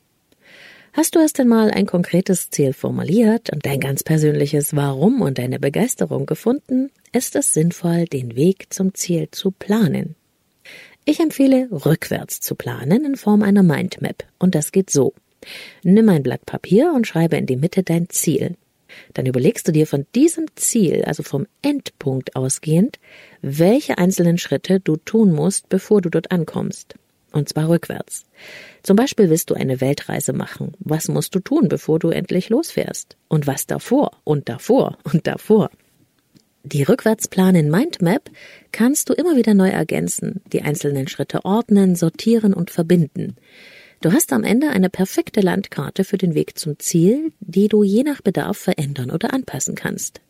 [0.93, 5.61] Hast du erst einmal ein konkretes Ziel formuliert und dein ganz persönliches Warum und deine
[5.61, 10.17] Begeisterung gefunden, ist es sinnvoll, den Weg zum Ziel zu planen.
[11.05, 15.13] Ich empfehle, rückwärts zu planen in Form einer Mindmap, und das geht so.
[15.83, 18.57] Nimm ein Blatt Papier und schreibe in die Mitte dein Ziel.
[19.15, 22.99] Dann überlegst du dir von diesem Ziel, also vom Endpunkt ausgehend,
[23.43, 26.95] welche einzelnen Schritte du tun musst, bevor du dort ankommst.
[27.33, 28.25] Und zwar rückwärts.
[28.83, 30.73] Zum Beispiel willst du eine Weltreise machen.
[30.79, 33.17] Was musst du tun, bevor du endlich losfährst?
[33.29, 35.71] Und was davor und davor und davor?
[36.63, 38.31] Die Rückwärtsplan in Mindmap
[38.73, 43.37] kannst du immer wieder neu ergänzen, die einzelnen Schritte ordnen, sortieren und verbinden.
[44.01, 48.03] Du hast am Ende eine perfekte Landkarte für den Weg zum Ziel, die du je
[48.03, 50.21] nach Bedarf verändern oder anpassen kannst.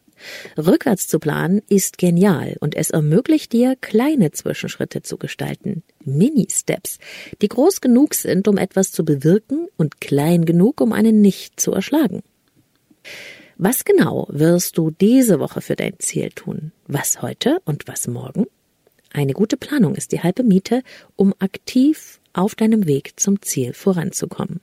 [0.57, 6.99] Rückwärts zu planen ist genial und es ermöglicht dir, kleine Zwischenschritte zu gestalten, Mini-Steps,
[7.43, 11.73] die groß genug sind, um etwas zu bewirken und klein genug, um einen nicht zu
[11.73, 12.23] erschlagen.
[13.59, 16.73] Was genau wirst du diese Woche für dein Ziel tun?
[16.87, 18.47] Was heute und was morgen?
[19.12, 20.83] Eine gute Planung ist die halbe Miete,
[21.17, 24.61] um aktiv auf deinem Weg zum Ziel voranzukommen.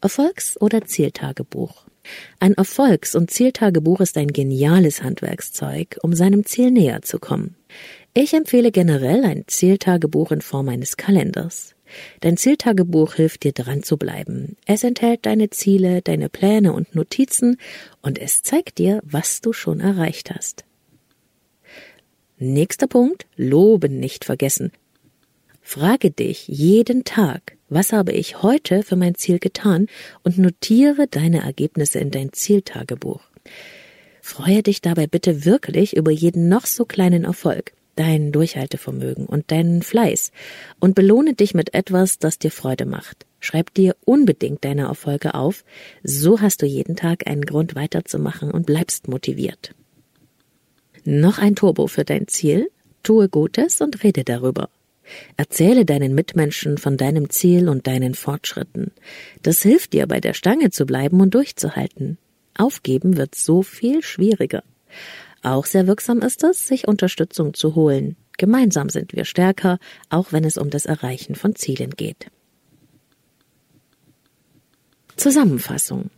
[0.00, 1.86] Erfolgs- oder Zieltagebuch.
[2.38, 7.56] Ein Erfolgs- und Zieltagebuch ist ein geniales Handwerkszeug, um seinem Ziel näher zu kommen.
[8.12, 11.74] Ich empfehle generell ein Zieltagebuch in Form eines Kalenders.
[12.20, 14.56] Dein Zieltagebuch hilft dir dran zu bleiben.
[14.66, 17.56] Es enthält deine Ziele, deine Pläne und Notizen
[18.02, 20.64] und es zeigt dir, was du schon erreicht hast.
[22.38, 24.72] Nächster Punkt, Loben nicht vergessen.
[25.66, 29.88] Frage dich jeden Tag, was habe ich heute für mein Ziel getan
[30.22, 33.22] und notiere deine Ergebnisse in dein Zieltagebuch.
[34.20, 39.82] Freue dich dabei bitte wirklich über jeden noch so kleinen Erfolg, dein Durchhaltevermögen und deinen
[39.82, 40.32] Fleiß
[40.80, 43.26] und belohne dich mit etwas, das dir Freude macht.
[43.40, 45.64] Schreib dir unbedingt deine Erfolge auf,
[46.02, 49.74] so hast du jeden Tag einen Grund weiterzumachen und bleibst motiviert.
[51.04, 52.70] Noch ein Turbo für dein Ziel?
[53.02, 54.68] Tue Gutes und rede darüber.
[55.36, 58.92] Erzähle deinen Mitmenschen von deinem Ziel und deinen Fortschritten.
[59.42, 62.18] Das hilft dir, bei der Stange zu bleiben und durchzuhalten.
[62.56, 64.62] Aufgeben wird so viel schwieriger.
[65.42, 68.16] Auch sehr wirksam ist es, sich Unterstützung zu holen.
[68.38, 69.78] Gemeinsam sind wir stärker,
[70.08, 72.30] auch wenn es um das Erreichen von Zielen geht.
[75.16, 76.10] Zusammenfassung.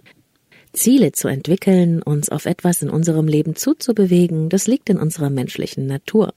[0.73, 5.87] Ziele zu entwickeln, uns auf etwas in unserem Leben zuzubewegen, das liegt in unserer menschlichen
[5.87, 6.35] Natur.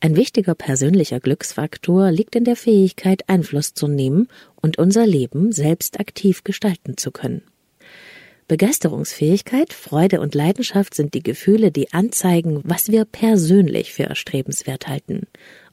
[0.00, 4.28] Ein wichtiger persönlicher Glücksfaktor liegt in der Fähigkeit, Einfluss zu nehmen
[4.60, 7.42] und unser Leben selbst aktiv gestalten zu können.
[8.48, 15.22] Begeisterungsfähigkeit, Freude und Leidenschaft sind die Gefühle, die anzeigen, was wir persönlich für erstrebenswert halten.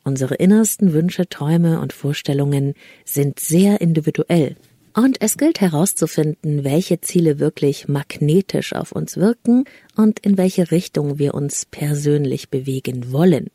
[0.03, 4.55] Unsere innersten Wünsche, Träume und Vorstellungen sind sehr individuell.
[4.95, 11.19] Und es gilt herauszufinden, welche Ziele wirklich magnetisch auf uns wirken und in welche Richtung
[11.19, 13.47] wir uns persönlich bewegen wollen.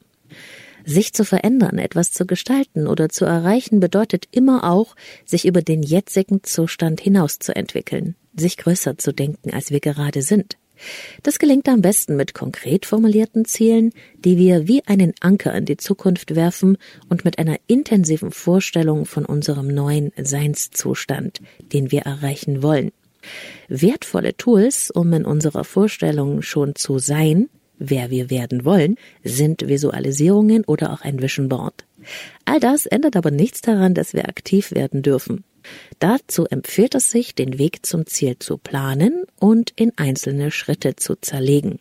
[0.84, 5.82] Sich zu verändern, etwas zu gestalten oder zu erreichen, bedeutet immer auch, sich über den
[5.82, 10.58] jetzigen Zustand hinauszuentwickeln, sich größer zu denken, als wir gerade sind.
[11.22, 15.76] Das gelingt am besten mit konkret formulierten Zielen, die wir wie einen Anker in die
[15.76, 16.76] Zukunft werfen
[17.08, 21.40] und mit einer intensiven Vorstellung von unserem neuen Seinszustand,
[21.72, 22.90] den wir erreichen wollen.
[23.68, 27.48] Wertvolle Tools, um in unserer Vorstellung schon zu sein,
[27.78, 31.84] wer wir werden wollen, sind Visualisierungen oder auch ein Vision Board.
[32.44, 35.44] All das ändert aber nichts daran, dass wir aktiv werden dürfen.
[35.98, 41.16] Dazu empfiehlt es sich, den Weg zum Ziel zu planen und in einzelne Schritte zu
[41.16, 41.78] zerlegen.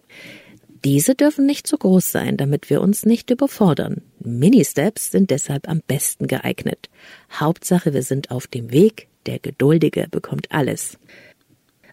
[0.86, 4.02] Diese dürfen nicht zu groß sein, damit wir uns nicht überfordern.
[4.20, 6.90] Mini-Steps sind deshalb am besten geeignet.
[7.32, 10.98] Hauptsache, wir sind auf dem Weg, der Geduldige bekommt alles.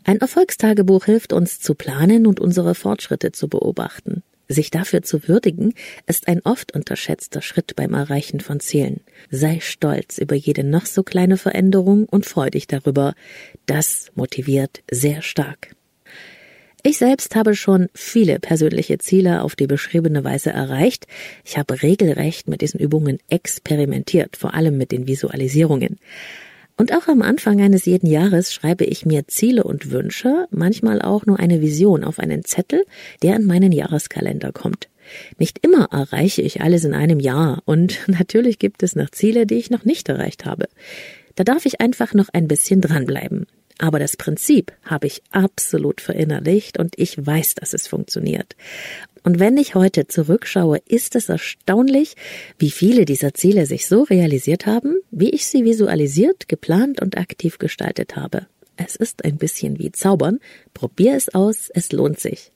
[0.04, 4.22] Ein Erfolgstagebuch hilft uns zu planen und unsere Fortschritte zu beobachten.
[4.48, 5.74] Sich dafür zu würdigen,
[6.08, 9.00] ist ein oft unterschätzter Schritt beim Erreichen von Zielen.
[9.30, 13.14] Sei stolz über jede noch so kleine Veränderung und freu dich darüber.
[13.66, 15.76] Das motiviert sehr stark.
[16.82, 21.06] Ich selbst habe schon viele persönliche Ziele auf die beschriebene Weise erreicht.
[21.44, 25.98] Ich habe regelrecht mit diesen Übungen experimentiert, vor allem mit den Visualisierungen.
[26.80, 31.26] Und auch am Anfang eines jeden Jahres schreibe ich mir Ziele und Wünsche, manchmal auch
[31.26, 32.86] nur eine Vision auf einen Zettel,
[33.22, 34.88] der in meinen Jahreskalender kommt.
[35.36, 39.56] Nicht immer erreiche ich alles in einem Jahr und natürlich gibt es noch Ziele, die
[39.56, 40.68] ich noch nicht erreicht habe.
[41.34, 43.44] Da darf ich einfach noch ein bisschen dranbleiben.
[43.76, 48.56] Aber das Prinzip habe ich absolut verinnerlicht und ich weiß, dass es funktioniert.
[49.22, 52.14] Und wenn ich heute zurückschaue, ist es erstaunlich,
[52.58, 57.58] wie viele dieser Ziele sich so realisiert haben, wie ich sie visualisiert, geplant und aktiv
[57.58, 58.46] gestaltet habe.
[58.76, 60.38] Es ist ein bisschen wie Zaubern.
[60.72, 62.50] Probier es aus, es lohnt sich.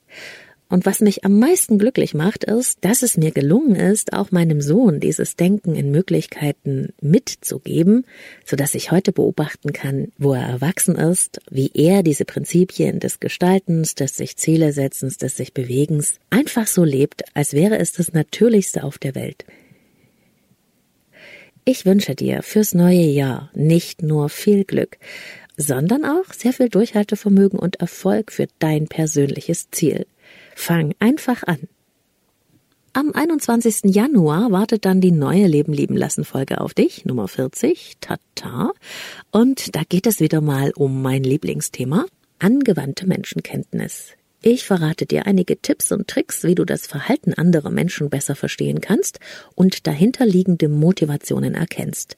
[0.71, 4.61] Und was mich am meisten glücklich macht, ist, dass es mir gelungen ist, auch meinem
[4.61, 8.07] Sohn dieses Denken in Möglichkeiten mitzugeben,
[8.45, 13.21] so dass ich heute beobachten kann, wo er erwachsen ist, wie er diese Prinzipien des
[13.21, 18.13] Gestaltens, des sich Ziele setzens, des sich Bewegens einfach so lebt, als wäre es das
[18.13, 19.45] Natürlichste auf der Welt.
[21.67, 24.99] Ich wünsche dir fürs neue Jahr nicht nur viel Glück,
[25.57, 30.07] sondern auch sehr viel Durchhaltevermögen und Erfolg für dein persönliches Ziel.
[30.55, 31.69] Fang einfach an.
[32.93, 33.93] Am 21.
[33.93, 38.71] Januar wartet dann die neue Leben lieben lassen Folge auf dich, Nummer 40, Tata.
[39.33, 42.07] Und da geht es wieder mal um mein Lieblingsthema,
[42.39, 44.13] angewandte Menschenkenntnis.
[44.43, 48.81] Ich verrate dir einige Tipps und Tricks, wie du das Verhalten anderer Menschen besser verstehen
[48.81, 49.19] kannst
[49.55, 52.17] und dahinterliegende Motivationen erkennst.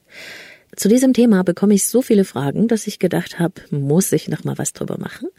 [0.75, 4.43] Zu diesem Thema bekomme ich so viele Fragen, dass ich gedacht habe, muss ich noch
[4.43, 5.29] mal was drüber machen.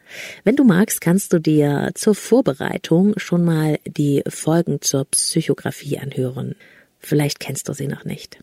[0.42, 6.56] Wenn du magst, kannst du dir zur Vorbereitung schon mal die Folgen zur Psychografie anhören.
[6.98, 8.38] Vielleicht kennst du sie noch nicht.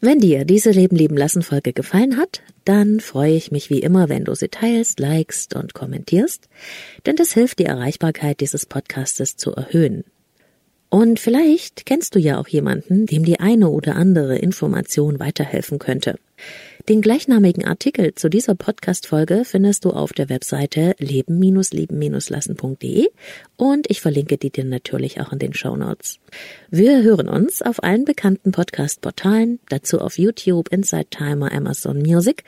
[0.00, 4.08] Wenn dir diese Leben leben lassen Folge gefallen hat, dann freue ich mich wie immer,
[4.08, 6.48] wenn du sie teilst, likest und kommentierst,
[7.04, 10.04] denn das hilft die Erreichbarkeit dieses Podcastes zu erhöhen.
[10.90, 16.18] Und vielleicht kennst du ja auch jemanden, dem die eine oder andere Information weiterhelfen könnte.
[16.88, 23.06] Den gleichnamigen Artikel zu dieser Podcast-Folge findest du auf der Webseite leben-lieben-lassen.de
[23.56, 26.18] und ich verlinke die dir natürlich auch in den Show Notes.
[26.70, 32.42] Wir hören uns auf allen bekannten Podcast-Portalen, dazu auf YouTube, Inside Timer, Amazon Music.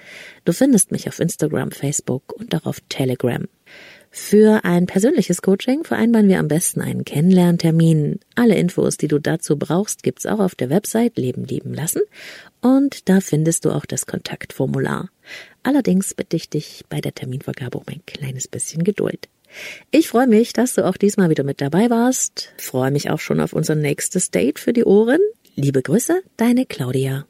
[0.44, 3.46] Du findest mich auf Instagram, Facebook und auch auf Telegram.
[4.14, 8.20] Für ein persönliches Coaching vereinbaren wir am besten einen Kennenlerntermin.
[8.34, 12.02] Alle Infos, die du dazu brauchst, gibt's auch auf der Website Leben lieben lassen
[12.60, 15.08] und da findest du auch das Kontaktformular.
[15.62, 19.30] Allerdings bitte ich dich bei der Terminvergabe um ein kleines bisschen Geduld.
[19.90, 22.52] Ich freue mich, dass du auch diesmal wieder mit dabei warst.
[22.58, 25.20] Freue mich auch schon auf unser nächstes Date für die Ohren.
[25.54, 27.24] Liebe Grüße, deine Claudia.